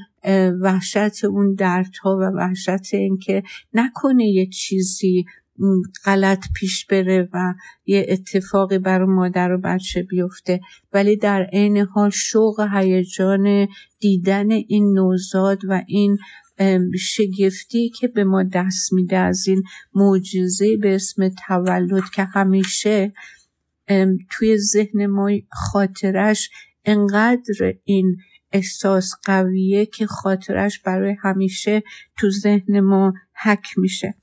[0.62, 5.26] وحشت اون دردها و وحشت اینکه نکنه یه چیزی
[6.06, 7.54] غلط پیش بره و
[7.86, 10.60] یه اتفاقی برای مادر و بچه بیفته.
[10.94, 13.68] ولی در عین حال شوق هیجان
[14.00, 16.18] دیدن این نوزاد و این
[17.00, 19.64] شگفتی که به ما دست میده از این
[19.94, 23.14] معجزه به اسم تولد که همیشه
[24.32, 26.50] توی ذهن ما خاطرش
[26.86, 28.18] انقدر این
[28.52, 31.84] احساس قویه که خاطرش برای همیشه
[32.18, 33.14] تو ذهن ما
[33.44, 34.16] حک میشه.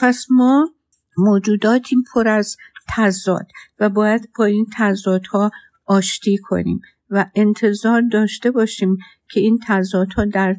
[0.00, 0.74] پس ما
[1.18, 2.56] موجوداتیم پر از
[2.88, 3.46] تضاد
[3.80, 5.50] و باید با این تضادها
[5.86, 8.96] آشتی کنیم و انتظار داشته باشیم
[9.30, 10.56] که این تضادها در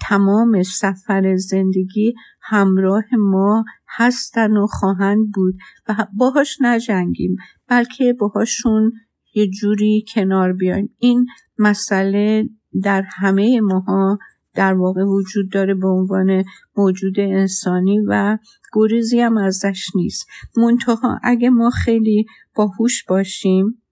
[0.00, 5.54] تمام سفر زندگی همراه ما هستن و خواهند بود
[5.88, 7.36] و باهاش نجنگیم
[7.68, 8.92] بلکه باهاشون
[9.34, 10.94] یه جوری کنار بیایم.
[10.98, 11.26] این
[11.58, 12.48] مسئله
[12.82, 14.18] در همه ماها
[14.54, 16.44] در واقع وجود داره به عنوان
[16.76, 18.38] موجود انسانی و
[18.72, 20.26] گریزی هم ازش نیست.
[20.56, 23.82] منتها اگه ما خیلی باهوش باشیم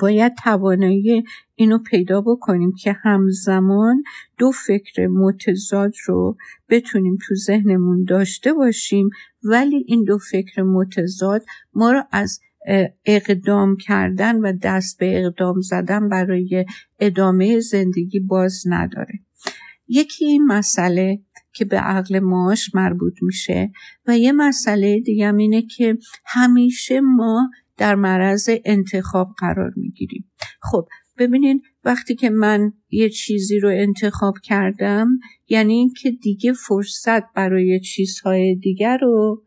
[0.00, 4.02] باید توانایی اینو پیدا بکنیم که همزمان
[4.38, 6.36] دو فکر متضاد رو
[6.68, 9.08] بتونیم تو ذهنمون داشته باشیم
[9.44, 11.42] ولی این دو فکر متضاد
[11.74, 12.40] ما رو از
[13.04, 16.64] اقدام کردن و دست به اقدام زدن برای
[17.00, 19.14] ادامه زندگی باز نداره.
[19.92, 21.20] یکی این مسئله
[21.52, 23.72] که به عقل ماش مربوط میشه
[24.06, 30.30] و یه مسئله دیگه اینه که همیشه ما در معرض انتخاب قرار می‌گیریم.
[30.62, 35.08] خب ببینین وقتی که من یه چیزی رو انتخاب کردم
[35.48, 39.44] یعنی اینکه دیگه فرصت برای چیزهای دیگر رو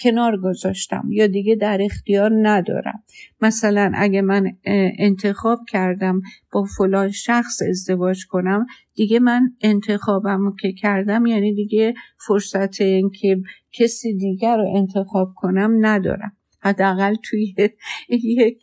[0.00, 3.02] کنار گذاشتم یا دیگه در اختیار ندارم.
[3.40, 4.56] مثلا اگه من
[4.98, 6.20] انتخاب کردم
[6.52, 11.94] با فلان شخص ازدواج کنم دیگه من انتخابم که کردم یعنی دیگه
[12.26, 13.36] فرصت اینکه
[13.72, 16.37] کسی دیگر رو انتخاب کنم ندارم.
[16.60, 17.54] حداقل توی
[18.08, 18.58] یک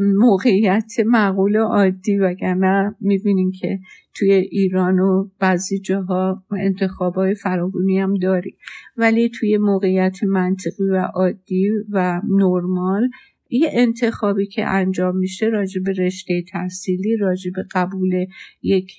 [0.00, 3.78] موقعیت معقول و عادی وگرنه می‌بینیم که
[4.14, 8.56] توی ایران و بعضی جاها انتخابای فراگونی هم داری.
[8.96, 13.08] ولی توی موقعیت منطقی و عادی و نرمال
[13.50, 18.26] یه انتخابی که انجام میشه راجع به رشته تحصیلی راجع به قبول
[18.62, 18.98] یک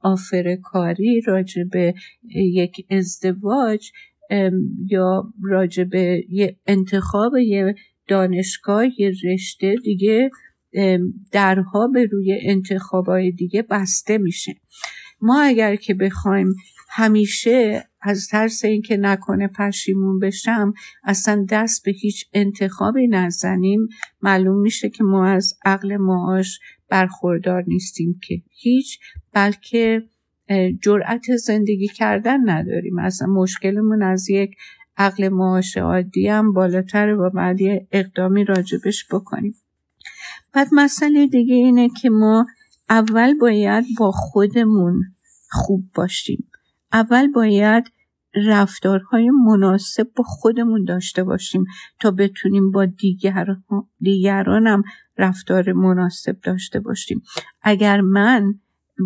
[0.00, 1.94] آفر کاری راجع به
[2.34, 3.90] یک ازدواج
[4.86, 7.74] یا راجع به یه انتخاب یه
[8.08, 10.30] دانشگاه یه رشته دیگه
[11.32, 14.54] درها به روی انتخابای دیگه بسته میشه.
[15.20, 16.54] ما اگر که بخوایم
[16.90, 20.72] همیشه از ترس اینکه نکنه پشیمون بشم
[21.04, 23.88] اصلا دست به هیچ انتخابی نزنیم.
[24.22, 28.98] معلوم میشه که ما از عقل معاش برخوردار نیستیم که هیچ
[29.32, 30.02] بلکه
[30.82, 32.98] جرأت زندگی کردن نداریم.
[32.98, 34.50] اصلا مشکلمون از یک
[34.98, 39.54] عقل معاش عادی هم بالاتر و بعد یه اقدامی راجبش بکنیم.
[40.52, 42.46] بعد مسئله دیگه اینه که ما
[42.90, 45.02] اول باید با خودمون
[45.50, 46.50] خوب باشیم.
[46.92, 47.92] اول باید
[48.34, 51.64] رفتارهای مناسب با خودمون داشته باشیم
[52.00, 53.56] تا بتونیم با دیگر
[54.00, 54.82] دیگرانم
[55.18, 57.22] رفتار مناسب داشته باشیم.
[57.62, 58.54] اگر من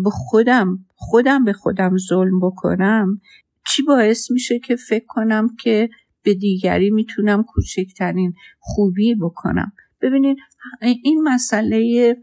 [0.03, 3.21] به خودم خودم به خودم ظلم بکنم
[3.67, 5.89] چی باعث میشه که فکر کنم که
[6.23, 9.71] به دیگری می‌تونم کوچکترین خوبی بکنم؟
[10.01, 10.37] ببینید
[10.81, 12.15] این مسئله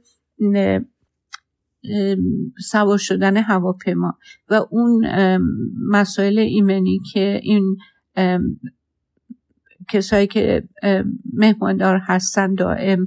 [2.58, 5.06] سوار شدن هواپیما و اون
[5.90, 7.76] مسائل ایمنی که این
[9.88, 10.68] کسایی که
[11.32, 13.06] مهماندار هستن دائم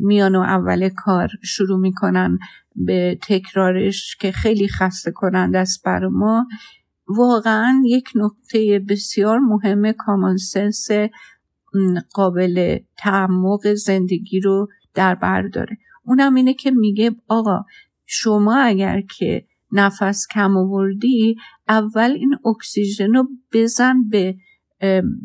[0.00, 2.38] میان و اول کار شروع می‌کنن
[2.76, 6.46] به تکرارش که خیلی خسته کنند است بر ما.
[7.16, 10.88] واقعا یک نکته بسیار مهم کامانسنس
[12.14, 15.76] قابل تعمق زندگی رو در بر داره.
[16.04, 17.64] اونم اینه که میگه آقا
[18.06, 21.36] شما اگر که نفس کم آوردی
[21.68, 24.36] اول این اکسیژن رو بزن به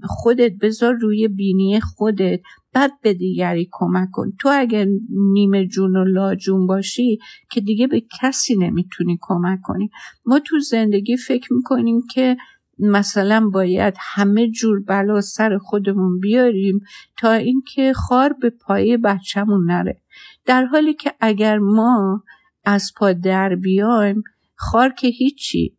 [0.04, 2.40] خودت بذار روی بینی خودت.
[2.76, 4.32] بعد به دیگری کمک کن.
[4.40, 4.88] تو اگر
[5.34, 7.20] نیمه جون و لاجون باشی
[7.52, 9.90] که دیگه به کسی نمی‌تونی کمک کنی.
[10.26, 12.38] ما تو زندگی فکر می‌کنیم که
[12.80, 16.80] مثلا باید همه جور بلا سر خودمون بیاریم
[17.18, 20.02] تا اینکه خار به پای بچهمون نره.
[20.46, 22.24] در حالی که اگر ما
[22.66, 24.24] از پا در بیایم
[24.56, 25.78] خار که هیچی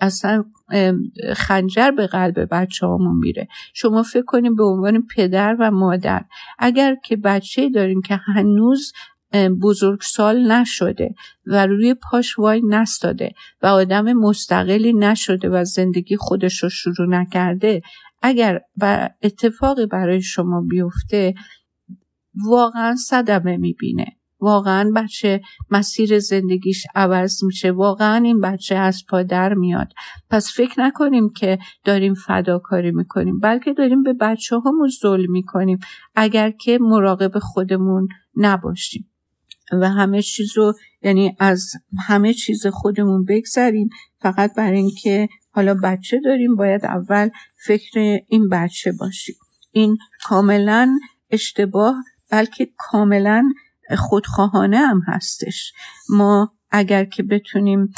[0.00, 0.44] اصلا
[1.36, 3.48] خنجر به قلب بچه هامون میره.
[3.74, 6.24] شما فکر کنیم به عنوان پدر و مادر
[6.58, 8.92] اگر که بچه داریم که هنوز
[9.62, 11.14] بزرگسال نشده
[11.46, 17.82] و روی پاش وای نستاده و آدم مستقلی نشده و زندگی خودش رو شروع نکرده
[18.22, 21.34] اگر و اتفاقی برای شما بیفته
[22.34, 24.19] واقعا صدمه می‌بینه.
[24.40, 27.72] واقعا بچه مسیر زندگیش عوض میشه.
[27.72, 29.92] واقعا این بچه از پا در میاد.
[30.30, 35.78] پس فکر نکنیم که داریم فداکاری می‌کنیم بلکه داریم به بچه همون ظلم می‌کنیم
[36.14, 39.06] اگر که مراقب خودمون نباشیم.
[39.72, 40.72] و همه چیز رو
[41.02, 41.72] یعنی از
[42.06, 43.88] همه چیز خودمون بگذریم.
[44.18, 47.28] فقط برای اینکه حالا بچه داریم باید اول
[47.66, 49.34] فکر این بچه باشیم.
[49.72, 50.98] این کاملا
[51.30, 51.94] اشتباه
[52.30, 53.44] بلکه کاملا
[53.96, 55.72] خودخواهانه هم هستش.
[56.08, 57.92] ما اگر که بتونیم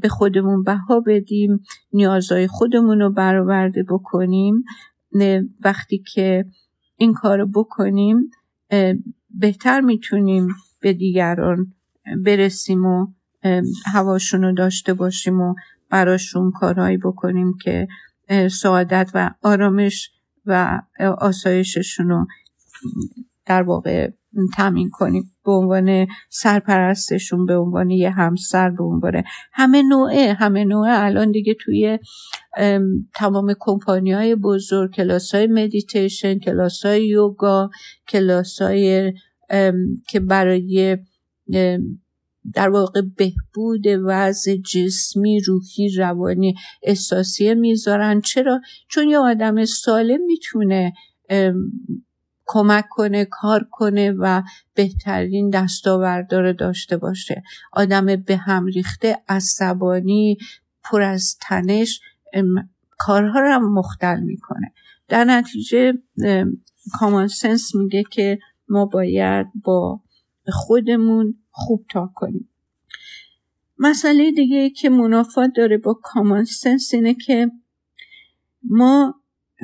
[0.00, 4.64] به خودمون بها بدیم نیازهای خودمون رو برآورده بکنیم
[5.64, 6.44] وقتی که
[6.96, 8.30] این کار بکنیم
[9.30, 10.48] بهتر می‌تونیم
[10.80, 11.74] به دیگران
[12.24, 13.06] برسیم و
[13.92, 15.54] هواشون رو داشته باشیم و
[15.90, 17.88] براشون کارهایی بکنیم که
[18.50, 20.10] سعادت و آرامش
[20.46, 20.82] و
[21.18, 22.26] آسایششون رو
[23.46, 24.10] در واقع
[24.56, 25.22] تامین کنیم.
[25.44, 29.22] به عنوان سرپرستشون به عنوان یه همسر به عنوان
[29.52, 30.90] همه نوعه همه نوعه.
[30.90, 31.98] الان دیگه توی
[33.14, 37.70] تمام کمپانی های بزرگ کلاس های مدیتیشن کلاس های یوگا
[38.08, 39.12] کلاس های
[40.08, 40.98] که برای
[42.54, 48.20] در واقع بهبود وضع جسمی روحی روانی احساسی می‌ذارن.
[48.20, 50.92] چرا؟ چون یه آدم سالم می‌تونه
[52.46, 54.42] کمک کنه کار کنه و
[54.74, 57.42] بهترین دستاوردار داشته باشه.
[57.72, 60.38] آدم به هم ریخته عصبانی
[60.84, 62.00] پر از تنش
[62.98, 64.72] کارها رو هم مختل می‌کنه.
[65.08, 65.92] در نتیجه
[66.92, 68.38] کامان سنس میگه که
[68.68, 70.00] ما باید با
[70.48, 72.48] خودمون خوب تا کنیم.
[73.78, 77.50] مسئله دیگه که منافات داره با کامان سنس اینه که
[78.62, 79.14] ما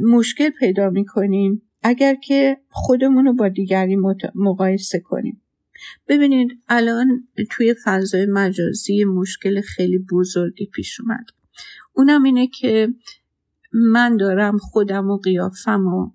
[0.02, 1.67] مشکل پیدا می‌کنیم.
[1.82, 3.96] اگر که خودمون رو با دیگری
[4.34, 5.42] مقایسه کنیم.
[6.08, 11.24] ببینید الان توی فضای مجازی مشکل خیلی بزرگی پیش اومد.
[11.92, 12.94] اونم اینه که
[13.72, 16.10] من دارم خودم و قیافم و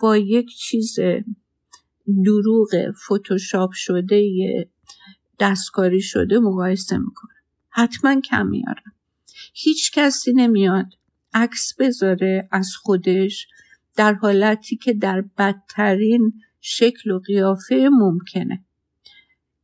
[0.00, 0.98] با یک چیز
[2.24, 4.20] دروغ فتوشاپ شده
[5.40, 7.30] دستکاری شده مقایسه می‌کنم.
[7.68, 8.92] حتما کم میارم
[9.54, 10.86] هیچ کسی نمیاد
[11.34, 13.48] عکس بذاره از خودش
[13.96, 18.64] در حالتی که در بدترین شکل و قیافه ممکنه.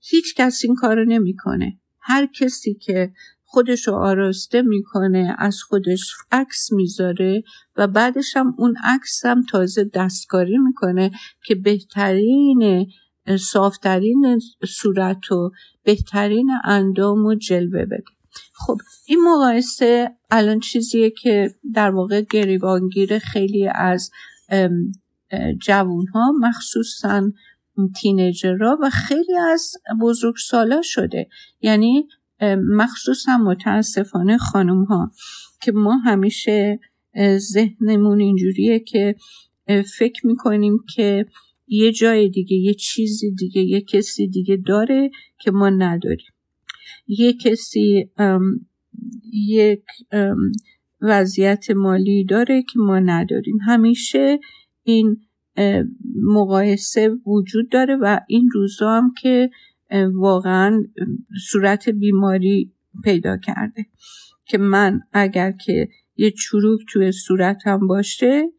[0.00, 1.78] هیچ کس این کارو نمی‌کنه.
[2.00, 3.12] هر کسی که
[3.44, 7.42] خودش رو آراسته می‌کنه از خودش عکس می‌ذاره
[7.76, 11.10] و بعدش هم اون عکس هم تازه دستکاری می‌کنه
[11.44, 12.86] که بهترین
[13.38, 15.50] صافترین صورت و
[15.84, 18.21] بهترین اندام و جلوه بده.
[18.66, 24.10] خب این مقایسه الان چیزیه که در واقع گریبانگیر خیلی از
[25.60, 27.32] جوون ها مخصوصا
[27.96, 31.28] تینیجرها و خیلی از بزرگ سالا شده.
[31.60, 32.08] یعنی
[32.68, 35.10] مخصوصا متاسفانه خانم ها
[35.62, 36.80] که ما همیشه
[37.36, 39.14] ذهنمون اینجوریه که
[39.98, 41.26] فکر می‌کنیم که
[41.66, 45.10] یه جای دیگه یه چیزی دیگه یه کسی دیگه داره
[45.40, 46.26] که ما نداریم.
[47.06, 48.10] یه کسی
[49.32, 49.84] یک
[51.00, 53.58] وضعیت مالی داره که ما نداریم.
[53.66, 54.40] همیشه
[54.82, 55.16] این
[56.22, 59.50] مقایسه وجود داره و این روزا هم که
[60.12, 60.82] واقعا
[61.50, 62.72] صورت بیماری
[63.04, 63.86] پیدا کرده.
[64.44, 68.52] که من اگر که یه چروک توی صورتم باشه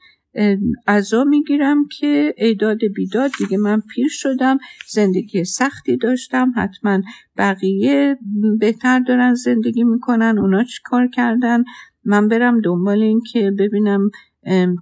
[0.88, 4.58] ازا می‌گیرم که ایداد بیداد دیگه من پیر شدم
[4.90, 7.02] زندگی سختی داشتم حتما
[7.38, 8.18] بقیه
[8.60, 11.64] بهتر دارن زندگی می‌کنن اونا چی کار کردن؟
[12.06, 14.10] من برم دنبال این که ببینم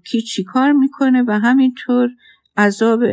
[0.06, 2.10] کی چی کار می‌کنه و همینطور
[2.58, 3.04] عذاب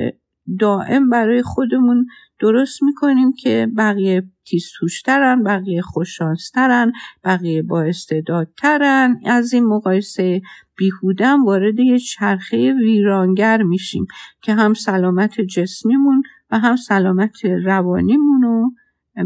[0.59, 2.07] دائم برای خودمون
[2.41, 6.93] درست می‌کنیم که بقیه تیزتوشترن بقیه خوششانسترن
[7.24, 9.20] بقیه با استعدادترن.
[9.26, 10.41] از این مقایسه
[10.76, 14.07] بیهودم وارد یه چرخه ویرانگر میشیم
[14.43, 18.72] که هم سلامت جسمیمون و هم سلامت روانیمون رو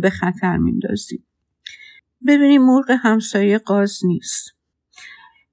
[0.01, 1.27] به خطر میندازیم.
[2.27, 4.57] ببینیم مرغ همسایه قاز نیست.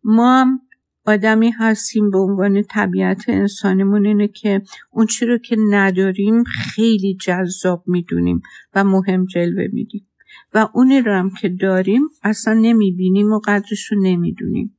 [0.04, 0.62] ما هم
[1.06, 7.84] آدمی هستیم به عنوان طبیعت انسانیمون اینه که اون چی رو که نداریم خیلی جذاب
[7.88, 8.42] می‌دونیم
[8.76, 10.08] و مهم جلوه میدیم
[10.54, 14.78] و اونی رو هم که داریم اصلا نمی‌بینیم و قدرش رو نمی‌دونیم.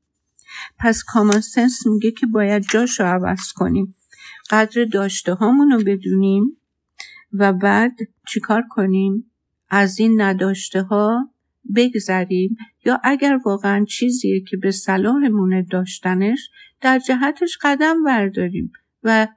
[0.79, 3.95] پس کامان سنس میگه که باید جاش رو عوض کنیم.
[4.51, 6.57] قدر داشته هامون رو بدونیم
[7.33, 7.93] و بعد
[8.29, 9.31] چیکار کنیم؟
[9.69, 11.31] از این نداشته ها
[11.77, 12.57] بگذریم.
[12.85, 16.51] یا اگر واقعا چیزیه که به صلاحمونه داشتنش
[16.81, 18.73] در جهتش قدم برداریم
[19.03, 19.29] و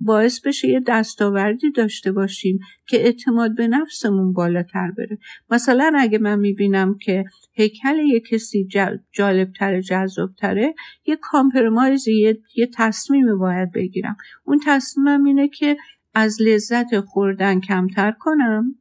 [0.00, 5.18] باعث بشه یه دستاوردی داشته باشیم که اعتماد به نفسمون بالاتر بره.
[5.50, 8.68] مثلا اگه من می‌بینم که هیکل یه کسی
[9.12, 10.74] جالبتره جذابتره
[11.06, 14.16] یه کامپرمایزی یه, یه تصمیم باید بگیرم.
[14.44, 15.76] اون تصمیمم اینه که
[16.14, 18.74] از لذت خوردن کمتر کنم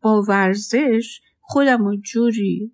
[0.00, 1.20] با ورزش
[1.50, 2.72] خودم رو جوری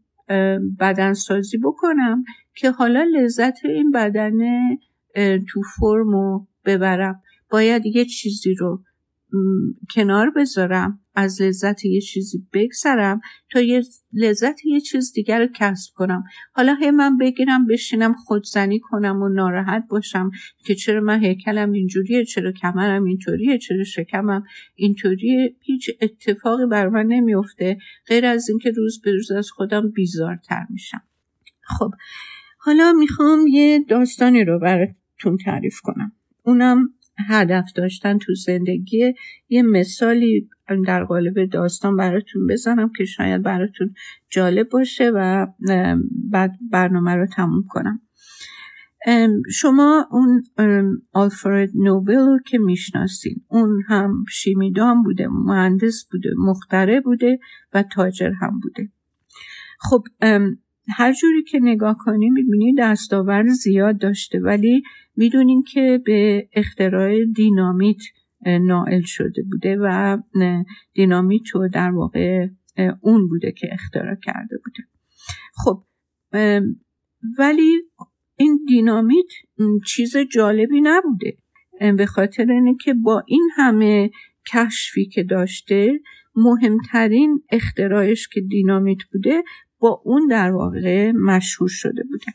[0.81, 2.25] بدنسازی بکنم
[2.57, 4.39] که حالا لذت این بدن
[5.49, 7.23] تو فرمو ببرم.
[7.51, 8.83] باید یه چیزی رو
[9.95, 11.01] کنار بذارم.
[11.15, 16.25] از لذت یه چیزی بگذرم تا یه لذت یه چیز دیگر رو کسب کنم.
[16.53, 20.31] حالا هی من بگیرم بشینم خودزنی کنم و ناراحت باشم
[20.67, 24.45] که چرا من هیکلم اینجوریه چرا کمرم اینطوریه چرا شکمم
[24.75, 25.57] اینطوریه.
[25.61, 27.79] هیچ اتفاقی بر من نمیفته.
[28.07, 31.03] غیر از اینکه روز به روز از خودم بیزارتر میشم.
[31.63, 31.91] خب
[32.59, 36.13] حالا می‌خوام یه داستانی رو براتون تعریف کنم.
[36.43, 36.89] اونم
[37.19, 39.15] هدف داشتن تو زندگی
[39.49, 40.49] یه مثالی
[40.87, 43.95] در قالب داستان براتون بزنم که شاید براتون
[44.31, 45.47] جالب باشه و
[46.31, 48.01] بعد برنامه رو تموم کنم.
[49.53, 50.43] شما اون
[51.13, 57.39] آلفرد نوبل که می‌شناسین اون هم شیمیدان بوده مهندس بوده مختره بوده
[57.73, 58.91] و تاجر هم بوده.
[59.81, 60.05] خب
[60.89, 64.83] هر جوری که نگاه کنیم می‌بینید دستاورد زیاد داشته ولی
[65.17, 68.01] می‌دونیم که به اختراع دینامیت
[68.47, 70.19] نائل شده بوده و
[70.93, 72.47] دینامیت رو در واقع
[73.01, 74.89] اون بوده که اختراع کرده بوده.
[75.55, 75.85] خب
[77.39, 77.83] ولی
[78.37, 79.27] این دینامیت
[79.87, 81.37] چیز جالبی نبوده.
[81.97, 84.11] به خاطر اینه که با این همه
[84.53, 86.01] کشفی که داشته
[86.37, 89.43] مهمترین اختراعش که دینامیت بوده
[89.85, 92.33] با اون در واقع مشهور شده بوده.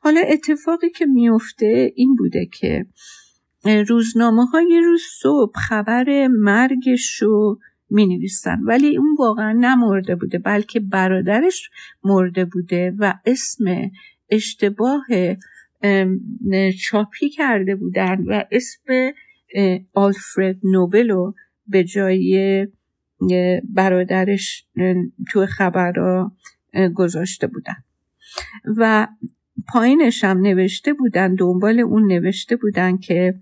[0.00, 2.86] حالا اتفاقی که میفته این بوده که
[3.88, 7.58] روزنامه های روز صبح خبر مرگش رو
[7.90, 11.70] می نویسن ولی اون واقعا نمرده بوده بلکه برادرش
[12.04, 13.64] مرده بوده و اسم
[14.30, 15.06] اشتباه
[16.84, 19.12] چاپی کرده بودن و اسم
[19.94, 21.34] آلفرد نوبل رو
[21.66, 22.66] به جای
[23.74, 24.66] برادرش
[25.32, 26.32] تو خبرها
[26.94, 27.76] گذاشته بودن.
[28.76, 29.08] و
[29.68, 33.34] پایینش هم نوشته بودن دنبال اون نوشته بودن که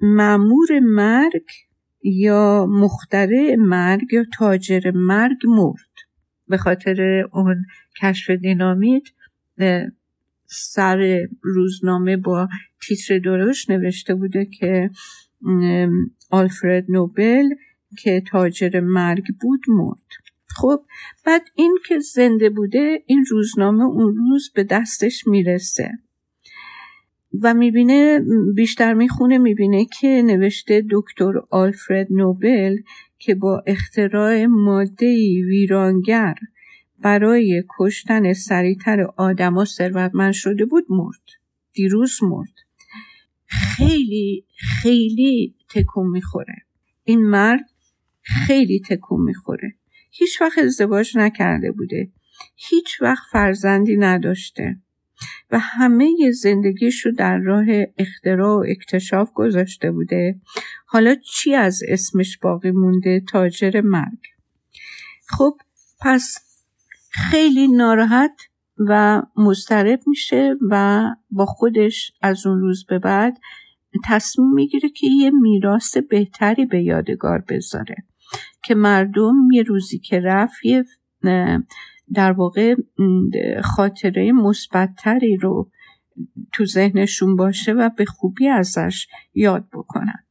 [0.00, 1.46] معمور مرگ
[2.02, 5.94] یا مختره مرگ یا تاجر مرگ مرد.
[6.48, 7.64] به خاطر اون
[8.02, 9.02] کشف دینامیت
[10.46, 12.48] سر روزنامه با
[12.86, 14.90] تیتر درش نوشته بوده که
[16.30, 17.44] آلفرد نوبل
[17.98, 20.06] که تاجر مرگ بود مرد.
[20.48, 20.84] خب
[21.26, 25.90] بعد این که زنده بوده این روزنامه اون روز به دستش می‌رسه.
[27.42, 28.20] و می‌بینه
[28.54, 32.76] بیشتر می‌خونه می‌بینه که نوشته دکتر آلفرد نوبل
[33.18, 35.16] که با اختراع ماده
[35.48, 36.34] ویرانگر
[36.98, 41.22] برای کشتن سریعتر آدما ثروتمند شده بود مرد.
[41.72, 42.54] دیروز مرد.
[43.46, 46.54] خیلی خیلی تکون می‌خوره.
[47.04, 47.64] این مرد
[48.26, 49.74] خیلی تکون می‌خوره.
[50.10, 52.10] هیچ وقت ازدواج نکرده بوده.
[52.56, 54.76] هیچ وقت فرزندی نداشته.
[55.50, 57.66] و همه زندگیش رو در راه
[57.98, 60.40] اختراع و اکتشاف گذاشته بوده.
[60.86, 64.18] حالا چی از اسمش باقی مونده؟ تاجر مرگ.
[65.28, 65.56] خب
[66.00, 66.38] پس
[67.10, 68.40] خیلی ناراحت
[68.78, 73.38] و مضطرب میشه و با خودش از اون روز به بعد
[74.04, 77.96] تصمیم می‌گیره که یه میراث بهتری به یادگار بذاره.
[78.66, 80.84] که مردم یه روزی که رفت یه
[82.14, 82.74] در واقع
[83.62, 85.70] خاطره مثبتتری رو
[86.52, 90.24] تو ذهنشون باشه و به خوبی ازش یاد بکنن.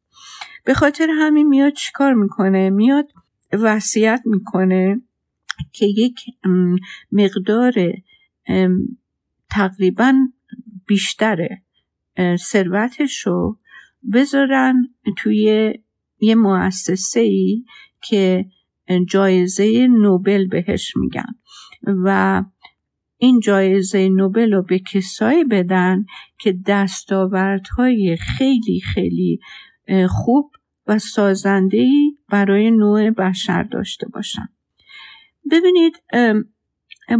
[0.65, 3.07] به خاطر همین میاد چیکار می‌کنه؟ میاد
[3.51, 5.01] وصیت می‌کنه
[5.71, 6.19] که یک
[7.11, 7.73] مقدار
[9.49, 10.13] تقریبا
[10.87, 11.47] بیشتر
[12.37, 13.59] ثروتش رو
[14.13, 15.73] بذارن توی
[16.19, 17.63] یه مؤسسه ای
[18.09, 18.45] که
[19.07, 21.35] جایزه نوبل بهش میگن.
[22.03, 22.43] و
[23.17, 26.05] این جایزه نوبل رو به کسایی بدن
[26.39, 29.39] که دستاوردهای خیلی خیلی
[30.09, 30.51] خوب
[30.87, 34.49] و سازندهی برای نوع بشر داشته باشن.
[35.51, 35.93] ببینید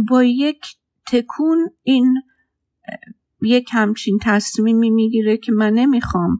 [0.08, 0.66] با یک
[1.06, 2.22] تکون این
[3.42, 6.38] یک همچین تصمیمی می‌گیره که من نمی‌خوام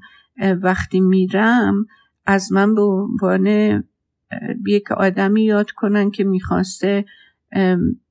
[0.62, 1.86] وقتی میرم
[2.26, 3.84] از من به عنوان
[4.66, 7.04] یک آدمی یاد کنن که می‌خواسته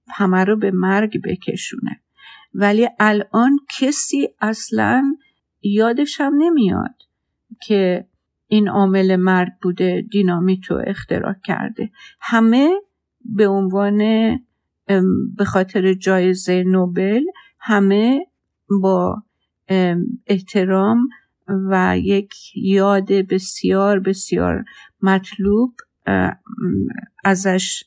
[0.07, 2.01] همه رو به مرگ بکشونه.
[2.53, 5.16] ولی الان کسی اصلا
[5.61, 6.95] یادش هم نمیاد
[7.61, 8.07] که
[8.47, 11.91] این عامل مرگ بوده دینامیت رو اختراع کرده.
[12.22, 12.70] همه
[13.26, 13.97] به عنوان
[15.38, 17.24] به خاطر جایزه نوبل
[17.59, 18.26] همه
[18.82, 19.24] با
[20.28, 21.07] احترام
[21.47, 24.63] و یک یاد بسیار بسیار
[25.01, 25.76] مطلوب
[27.24, 27.84] ازش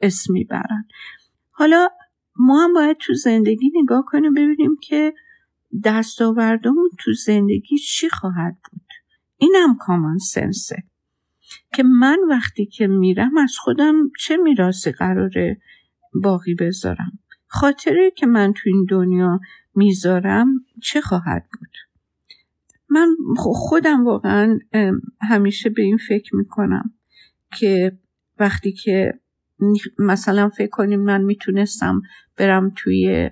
[0.00, 0.84] اسم می‌برن.
[1.50, 1.88] حالا
[2.36, 5.14] ما هم باید تو زندگی نگاه کنیم ببینیم که
[5.84, 8.86] دستاوردمون تو زندگی چی خواهد بود.
[9.36, 10.82] اینم کامان سنسه
[11.74, 15.60] که من وقتی که میرم از خودم چه میراسی قراره
[16.22, 19.40] باقی بذارم؟ خاطره که من تو این دنیا
[19.74, 21.70] می‌ذارم چه خواهد بود؟
[22.88, 24.58] من خودم واقعا
[25.20, 26.94] همیشه به این فکر می‌کنم.
[27.58, 27.98] که
[28.38, 29.14] وقتی که
[29.98, 32.02] مثلا فکر کنیم من می‌تونستم
[32.36, 33.30] برم توی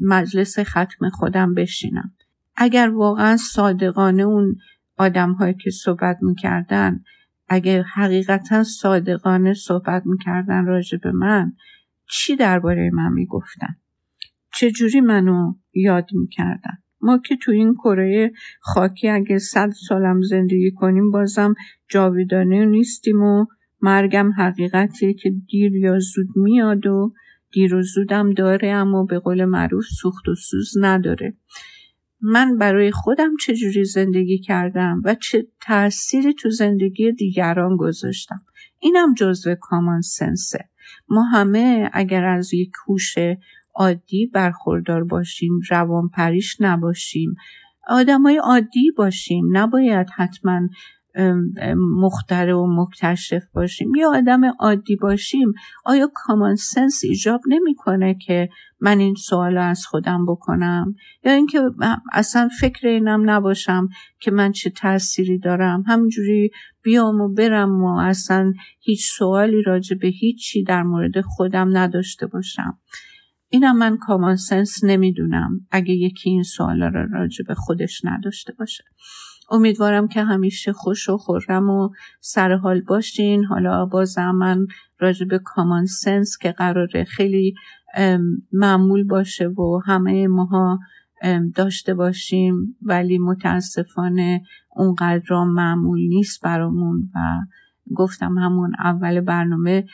[0.00, 2.12] مجلس ختم خودم بشینم.
[2.56, 4.56] اگر واقعا صادقانه اون
[4.96, 7.04] آدم هایی که صحبت می‌کردن
[7.48, 11.52] اگر حقیقتا صادقانه صحبت می‌کردن راجع به من
[12.06, 13.76] چی درباره من می‌گفتن؟
[14.52, 21.10] چجوری منو یاد می‌کردن؟ ما که تو این کره خاکی اگه صد سالم زندگی کنیم
[21.10, 21.54] بازم
[21.88, 23.46] جاویدانه نیستیم و
[23.82, 27.12] مرگم حقیقتیه که دیر یا زود میاد و
[27.52, 31.36] دیر و زودم داره اما به قول معروف سوخت و سوز نداره.
[32.20, 38.42] من برای خودم چجوری زندگی کردم و چه تأثیری تو زندگی دیگران گذاشتم؟
[38.78, 40.68] اینم جزو کامان سنسه
[41.08, 43.14] ما همه اگر از یک هوش
[43.74, 47.34] عادی برخوردار باشیم روان پریش نباشیم.
[47.88, 50.60] آدمای عادی باشیم نباید حتما
[51.76, 53.94] مختره و مکتشف باشیم.
[53.94, 55.52] یا آدم عادی باشیم
[55.84, 58.48] آیا کامان سنس ایجاب نمی‌کنه که
[58.80, 60.94] من این سوال از خودم بکنم؟
[61.24, 61.62] یا اینکه
[62.12, 63.88] اصلا فکر اینم نباشم
[64.20, 66.50] که من چه تأثیری دارم؟ همینجوری
[66.82, 72.78] بیام و برم و اصلا هیچ سوالی راجع به هیچی در مورد خودم نداشته باشم.
[73.52, 75.66] اینم من کامان سنس نمی‌دونم.
[75.70, 78.84] اگه یکی این سوالا را راجع به خودش نداشته باشه.
[79.50, 81.88] امیدوارم که همیشه خوش و خورم و
[82.20, 83.44] سرحال باشین.
[83.44, 84.66] حالا بازم من
[84.98, 87.54] راجع به کامان سنس که قراره خیلی
[88.52, 90.78] معمول باشه و همه ماها
[91.54, 94.42] داشته باشیم ولی متاسفانه
[94.76, 97.18] اونقدر معمول نیست برامون و
[97.96, 99.84] گفتم همون اول برنامه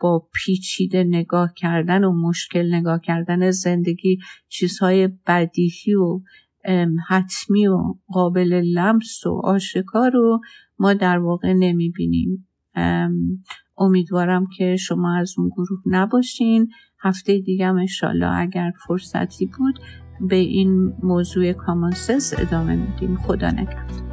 [0.00, 4.18] با پیچیده نگاه کردن و مشکل نگاه کردن زندگی
[4.48, 6.20] چیزهای بدیهی و
[7.08, 10.40] حتمی و قابل لمس و آشکار رو
[10.78, 12.48] ما در واقع نمی‌بینیم.
[13.78, 16.68] امیدوارم که شما از اون گروه نباشین.
[17.00, 17.86] هفته دیگه هم
[18.36, 19.78] اگر فرصتی بود
[20.20, 23.16] به این موضوع کامانسنس ادامه میدیم.
[23.16, 24.05] خدا نگهدار.